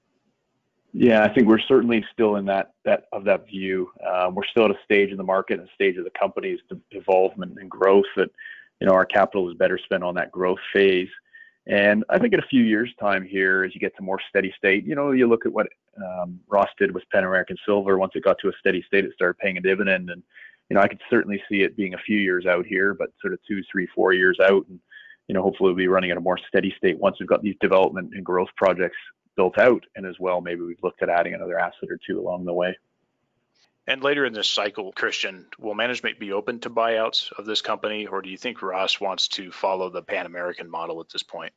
Yeah, 0.91 1.24
I 1.24 1.34
think 1.34 1.48
we're 1.48 1.60
certainly 1.60 2.03
still 2.12 2.38
in 2.38 2.46
that 2.46 2.74
that 2.84 3.03
of 3.12 3.24
that 3.25 3.48
view. 3.48 3.91
Um, 4.05 4.34
we're 4.34 4.46
still 4.46 4.65
at 4.65 4.72
a 4.72 4.79
stage 4.84 5.12
in 5.12 5.17
the 5.17 5.24
market, 5.24 5.60
and 5.60 5.69
a 5.69 5.74
stage 5.74 5.98
of 5.98 6.03
the 6.03 6.12
company's 6.19 6.60
involvement 6.91 7.60
and 7.60 7.69
growth 7.69 8.08
that 8.15 8.31
you 8.81 8.88
know 8.88 8.93
our 8.93 9.05
capital 9.05 9.50
is 9.51 9.55
better 9.55 9.77
spent 9.77 10.03
on 10.03 10.15
that 10.15 10.31
growth 10.31 10.58
phase. 10.74 11.10
And 11.69 12.03
I 12.09 12.17
think 12.17 12.33
in 12.33 12.39
a 12.39 12.47
few 12.47 12.63
years' 12.63 12.91
time 12.99 13.23
here, 13.23 13.63
as 13.63 13.75
you 13.75 13.79
get 13.79 13.95
to 13.97 14.01
more 14.01 14.19
steady 14.27 14.51
state, 14.57 14.85
you 14.85 14.95
know, 14.95 15.11
you 15.11 15.27
look 15.27 15.45
at 15.45 15.53
what 15.53 15.67
um, 16.03 16.39
Ross 16.47 16.69
did 16.79 16.91
with 16.91 17.03
Pan 17.13 17.23
American 17.23 17.57
Silver. 17.63 17.99
Once 17.99 18.13
it 18.15 18.23
got 18.23 18.38
to 18.39 18.49
a 18.49 18.53
steady 18.59 18.83
state, 18.88 19.05
it 19.05 19.13
started 19.13 19.38
paying 19.38 19.57
a 19.57 19.61
dividend, 19.61 20.09
and 20.09 20.23
you 20.69 20.75
know, 20.75 20.81
I 20.81 20.88
could 20.88 21.01
certainly 21.11 21.41
see 21.47 21.61
it 21.61 21.77
being 21.77 21.93
a 21.93 21.99
few 21.99 22.17
years 22.17 22.47
out 22.47 22.65
here, 22.65 22.95
but 22.95 23.11
sort 23.21 23.33
of 23.33 23.39
two, 23.47 23.61
three, 23.71 23.88
four 23.93 24.13
years 24.13 24.39
out, 24.41 24.65
and 24.67 24.79
you 25.27 25.35
know, 25.35 25.43
hopefully 25.43 25.69
we'll 25.69 25.75
be 25.75 25.88
running 25.88 26.09
at 26.09 26.17
a 26.17 26.21
more 26.21 26.39
steady 26.47 26.73
state 26.75 26.97
once 26.97 27.17
we've 27.19 27.29
got 27.29 27.43
these 27.43 27.55
development 27.61 28.13
and 28.15 28.25
growth 28.25 28.49
projects 28.57 28.97
built 29.35 29.59
out, 29.59 29.83
and 29.95 30.07
as 30.07 30.15
well, 30.19 30.41
maybe 30.41 30.61
we've 30.61 30.81
looked 30.81 31.03
at 31.03 31.09
adding 31.09 31.35
another 31.35 31.59
asset 31.59 31.89
or 31.89 31.99
two 32.05 32.19
along 32.19 32.45
the 32.45 32.53
way. 32.53 32.75
And 33.89 34.03
later 34.03 34.24
in 34.24 34.34
this 34.34 34.48
cycle, 34.48 34.91
Christian, 34.91 35.48
will 35.58 35.74
management 35.74 36.19
be 36.19 36.31
open 36.31 36.60
to 36.60 36.69
buyouts 36.69 37.31
of 37.39 37.48
this 37.48 37.60
company, 37.60 38.05
or 38.05 38.22
do 38.22 38.29
you 38.29 38.38
think 38.38 38.62
Ross 38.62 39.01
wants 39.01 39.27
to 39.29 39.51
follow 39.51 39.89
the 39.89 40.03
Pan 40.03 40.27
American 40.27 40.69
model 40.69 41.01
at 41.01 41.10
this 41.10 41.24
point? 41.24 41.51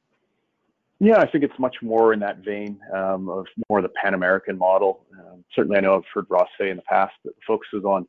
Yeah, 0.98 1.18
I 1.18 1.26
think 1.26 1.44
it's 1.44 1.58
much 1.58 1.76
more 1.82 2.14
in 2.14 2.20
that 2.20 2.38
vein 2.38 2.80
um, 2.94 3.28
of 3.28 3.46
more 3.68 3.80
of 3.80 3.82
the 3.82 3.92
Pan 4.02 4.14
American 4.14 4.56
model. 4.56 5.04
Um, 5.12 5.44
certainly, 5.54 5.76
I 5.76 5.80
know 5.80 5.96
I've 5.96 6.04
heard 6.14 6.24
Ross 6.30 6.48
say 6.58 6.70
in 6.70 6.76
the 6.76 6.82
past 6.84 7.12
that 7.26 7.34
focuses 7.46 7.84
on 7.84 8.08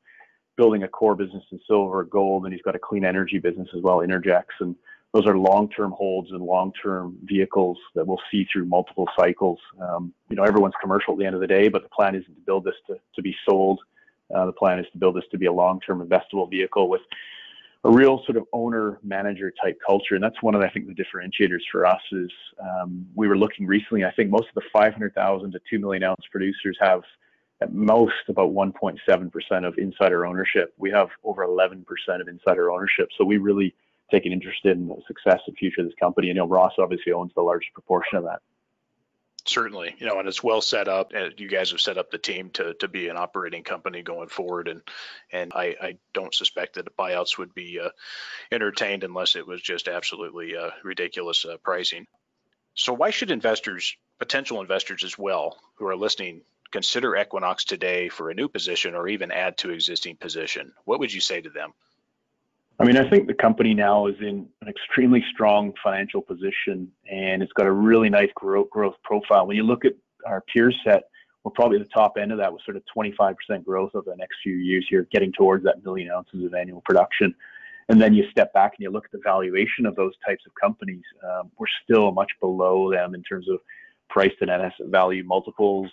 building 0.55 0.83
a 0.83 0.87
core 0.87 1.15
business 1.15 1.43
in 1.51 1.59
silver, 1.67 1.99
or 1.99 2.03
gold, 2.05 2.45
and 2.45 2.53
he's 2.53 2.61
got 2.61 2.75
a 2.75 2.79
clean 2.79 3.03
energy 3.03 3.39
business 3.39 3.67
as 3.75 3.81
well, 3.81 3.97
Innergex, 3.97 4.45
and 4.61 4.73
those 5.13 5.25
are 5.25 5.37
long-term 5.37 5.91
holds 5.91 6.31
and 6.31 6.41
long-term 6.41 7.17
vehicles 7.25 7.77
that 7.93 8.07
we'll 8.07 8.21
see 8.31 8.47
through 8.53 8.65
multiple 8.65 9.09
cycles. 9.19 9.59
Um, 9.81 10.13
you 10.29 10.37
know, 10.37 10.43
everyone's 10.43 10.75
commercial 10.79 11.11
at 11.11 11.19
the 11.19 11.25
end 11.25 11.35
of 11.35 11.41
the 11.41 11.47
day, 11.47 11.67
but 11.67 11.83
the 11.83 11.89
plan 11.89 12.15
isn't 12.15 12.33
to 12.33 12.41
build 12.45 12.63
this 12.63 12.75
to, 12.87 12.95
to 13.15 13.21
be 13.21 13.35
sold 13.45 13.81
uh, 14.35 14.45
the 14.45 14.53
plan 14.53 14.79
is 14.79 14.85
to 14.91 14.97
build 14.97 15.15
this 15.15 15.23
to 15.31 15.37
be 15.37 15.45
a 15.45 15.51
long-term 15.51 16.07
investable 16.07 16.49
vehicle 16.49 16.89
with 16.89 17.01
a 17.85 17.91
real 17.91 18.21
sort 18.25 18.37
of 18.37 18.45
owner 18.53 18.99
manager 19.03 19.51
type 19.61 19.77
culture. 19.85 20.15
And 20.15 20.23
that's 20.23 20.41
one 20.41 20.55
of, 20.55 20.61
the, 20.61 20.67
I 20.67 20.71
think, 20.71 20.87
the 20.87 20.93
differentiators 20.93 21.59
for 21.71 21.85
us 21.85 22.01
is 22.11 22.31
um, 22.61 23.05
we 23.13 23.27
were 23.27 23.37
looking 23.37 23.67
recently, 23.67 24.05
I 24.05 24.11
think 24.11 24.29
most 24.29 24.47
of 24.47 24.55
the 24.55 24.69
500,000 24.71 25.51
to 25.51 25.59
2 25.69 25.79
million 25.79 26.03
ounce 26.03 26.23
producers 26.31 26.77
have 26.79 27.01
at 27.61 27.73
most 27.73 28.13
about 28.29 28.51
1.7% 28.51 29.67
of 29.67 29.77
insider 29.77 30.25
ownership. 30.25 30.73
We 30.77 30.91
have 30.91 31.09
over 31.23 31.45
11% 31.45 31.83
of 32.19 32.27
insider 32.27 32.71
ownership. 32.71 33.09
So 33.17 33.25
we 33.25 33.37
really 33.37 33.75
take 34.11 34.25
an 34.25 34.31
interest 34.31 34.65
in 34.65 34.87
the 34.87 35.01
success 35.07 35.39
and 35.47 35.57
future 35.57 35.81
of 35.81 35.87
this 35.87 35.95
company. 35.99 36.29
And, 36.29 36.35
you 36.35 36.41
know, 36.41 36.47
Ross 36.47 36.73
obviously 36.77 37.11
owns 37.11 37.31
the 37.35 37.41
largest 37.41 37.73
proportion 37.73 38.17
of 38.17 38.23
that 38.23 38.41
certainly 39.45 39.93
you 39.97 40.07
know 40.07 40.19
and 40.19 40.27
it's 40.27 40.41
well 40.41 40.61
set 40.61 40.87
up 40.87 41.11
and 41.13 41.33
you 41.37 41.49
guys 41.49 41.71
have 41.71 41.81
set 41.81 41.97
up 41.97 42.09
the 42.11 42.17
team 42.17 42.49
to 42.49 42.73
to 42.75 42.87
be 42.87 43.09
an 43.09 43.17
operating 43.17 43.61
company 43.63 44.01
going 44.01 44.29
forward 44.29 44.69
and 44.69 44.81
and 45.33 45.51
i 45.53 45.75
i 45.81 45.97
don't 46.13 46.33
suspect 46.33 46.75
that 46.75 46.95
buyouts 46.97 47.37
would 47.37 47.53
be 47.53 47.77
uh, 47.79 47.89
entertained 48.51 49.03
unless 49.03 49.35
it 49.35 49.45
was 49.45 49.61
just 49.61 49.87
absolutely 49.87 50.55
uh, 50.55 50.69
ridiculous 50.83 51.45
uh, 51.45 51.57
pricing. 51.63 52.05
So 52.75 52.93
why 52.93 53.09
should 53.09 53.31
investors 53.31 53.95
potential 54.19 54.61
investors 54.61 55.03
as 55.03 55.17
well 55.17 55.57
who 55.75 55.87
are 55.87 55.95
listening 55.95 56.41
consider 56.71 57.15
equinox 57.15 57.65
today 57.65 58.09
for 58.09 58.29
a 58.29 58.33
new 58.33 58.47
position 58.47 58.95
or 58.95 59.07
even 59.07 59.31
add 59.31 59.57
to 59.59 59.69
existing 59.69 60.17
position? 60.17 60.73
What 60.85 60.99
would 60.99 61.13
you 61.13 61.21
say 61.21 61.41
to 61.41 61.49
them 61.49 61.73
I 62.83 62.85
mean, 62.85 62.97
I 62.97 63.09
think 63.09 63.27
the 63.27 63.33
company 63.33 63.73
now 63.73 64.07
is 64.07 64.15
in 64.19 64.45
an 64.61 64.67
extremely 64.67 65.23
strong 65.33 65.71
financial 65.81 66.21
position 66.21 66.91
and 67.09 67.41
it's 67.41 67.53
got 67.53 67.65
a 67.65 67.71
really 67.71 68.09
nice 68.09 68.27
growth, 68.35 68.69
growth 68.71 68.95
profile. 69.05 69.47
When 69.47 69.55
you 69.55 69.63
look 69.63 69.85
at 69.85 69.93
our 70.25 70.41
peer 70.53 70.69
set, 70.83 71.03
we're 71.45 71.51
probably 71.51 71.79
at 71.79 71.83
the 71.83 71.93
top 71.93 72.17
end 72.19 72.33
of 72.33 72.39
that 72.39 72.51
with 72.51 72.61
sort 72.63 72.75
of 72.75 72.83
25% 72.93 73.63
growth 73.63 73.91
over 73.95 74.09
the 74.09 74.17
next 74.17 74.35
few 74.43 74.55
years 74.55 74.85
here, 74.89 75.07
getting 75.13 75.31
towards 75.31 75.63
that 75.63 75.81
million 75.85 76.11
ounces 76.11 76.43
of 76.43 76.53
annual 76.53 76.81
production. 76.81 77.33
And 77.87 78.01
then 78.01 78.13
you 78.13 78.29
step 78.29 78.51
back 78.51 78.73
and 78.77 78.83
you 78.83 78.89
look 78.89 79.05
at 79.05 79.13
the 79.13 79.21
valuation 79.23 79.85
of 79.85 79.95
those 79.95 80.15
types 80.27 80.43
of 80.45 80.51
companies. 80.61 81.03
Um, 81.23 81.51
we're 81.57 81.67
still 81.85 82.11
much 82.11 82.33
below 82.41 82.91
them 82.91 83.15
in 83.15 83.23
terms 83.23 83.47
of 83.47 83.59
price 84.09 84.31
to 84.39 84.45
net 84.45 84.59
asset 84.59 84.87
value 84.87 85.23
multiples, 85.23 85.89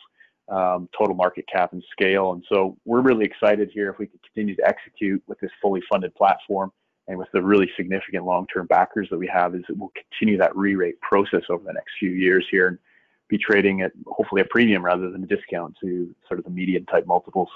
um, 0.48 0.88
total 0.98 1.14
market 1.14 1.44
cap 1.46 1.72
and 1.72 1.84
scale. 1.92 2.32
And 2.32 2.42
so 2.52 2.76
we're 2.84 3.00
really 3.00 3.26
excited 3.26 3.70
here 3.72 3.90
if 3.90 3.98
we 4.00 4.08
can 4.08 4.18
continue 4.24 4.56
to 4.56 4.66
execute 4.66 5.22
with 5.28 5.38
this 5.38 5.52
fully 5.62 5.82
funded 5.88 6.12
platform 6.16 6.72
and 7.10 7.18
with 7.18 7.28
the 7.32 7.42
really 7.42 7.68
significant 7.76 8.24
long-term 8.24 8.68
backers 8.68 9.08
that 9.10 9.18
we 9.18 9.26
have 9.26 9.56
is 9.56 9.64
that 9.66 9.76
we'll 9.76 9.90
continue 9.94 10.38
that 10.38 10.56
re-rate 10.56 11.00
process 11.00 11.42
over 11.50 11.64
the 11.64 11.72
next 11.72 11.90
few 11.98 12.10
years 12.10 12.46
here 12.48 12.68
and 12.68 12.78
be 13.26 13.36
trading 13.36 13.82
at 13.82 13.90
hopefully 14.06 14.40
a 14.40 14.44
premium 14.44 14.84
rather 14.84 15.10
than 15.10 15.24
a 15.24 15.26
discount 15.26 15.74
to 15.80 16.14
sort 16.28 16.38
of 16.38 16.44
the 16.44 16.50
median 16.50 16.86
type 16.86 17.08
multiples. 17.08 17.48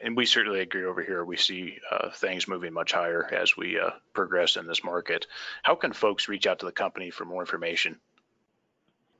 And 0.00 0.14
we 0.14 0.26
certainly 0.26 0.60
agree 0.60 0.84
over 0.84 1.02
here. 1.02 1.24
We 1.24 1.38
see 1.38 1.78
uh, 1.90 2.10
things 2.10 2.46
moving 2.46 2.74
much 2.74 2.92
higher 2.92 3.26
as 3.32 3.56
we 3.56 3.80
uh, 3.80 3.90
progress 4.12 4.56
in 4.56 4.66
this 4.66 4.84
market. 4.84 5.26
How 5.62 5.74
can 5.74 5.94
folks 5.94 6.28
reach 6.28 6.46
out 6.46 6.58
to 6.58 6.66
the 6.66 6.72
company 6.72 7.10
for 7.10 7.24
more 7.24 7.40
information? 7.40 7.98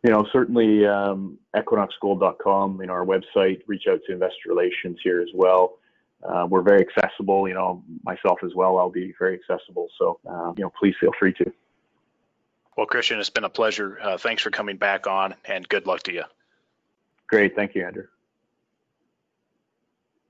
you 0.02 0.10
know, 0.10 0.26
certainly 0.32 0.84
um, 0.84 1.38
equinoxgold.com, 1.54 2.80
you 2.80 2.88
know, 2.88 2.92
our 2.92 3.06
website, 3.06 3.60
reach 3.68 3.84
out 3.88 4.00
to 4.06 4.12
investor 4.12 4.48
relations 4.48 4.98
here 5.02 5.20
as 5.20 5.28
well. 5.32 5.78
Uh, 6.22 6.46
we're 6.48 6.62
very 6.62 6.80
accessible, 6.80 7.48
you 7.48 7.54
know, 7.54 7.82
myself 8.04 8.38
as 8.44 8.54
well, 8.54 8.78
I'll 8.78 8.90
be 8.90 9.12
very 9.18 9.34
accessible. 9.34 9.88
So, 9.98 10.20
uh, 10.28 10.52
you 10.56 10.62
know, 10.64 10.72
please 10.78 10.94
feel 11.00 11.10
free 11.18 11.32
to. 11.34 11.52
Well, 12.76 12.86
Christian, 12.86 13.18
it's 13.18 13.30
been 13.30 13.44
a 13.44 13.50
pleasure. 13.50 13.98
Uh, 14.00 14.16
thanks 14.16 14.42
for 14.42 14.50
coming 14.50 14.76
back 14.76 15.06
on 15.06 15.34
and 15.44 15.68
good 15.68 15.86
luck 15.86 16.02
to 16.04 16.12
you. 16.12 16.24
Great. 17.26 17.54
Thank 17.56 17.74
you, 17.74 17.84
Andrew. 17.84 18.06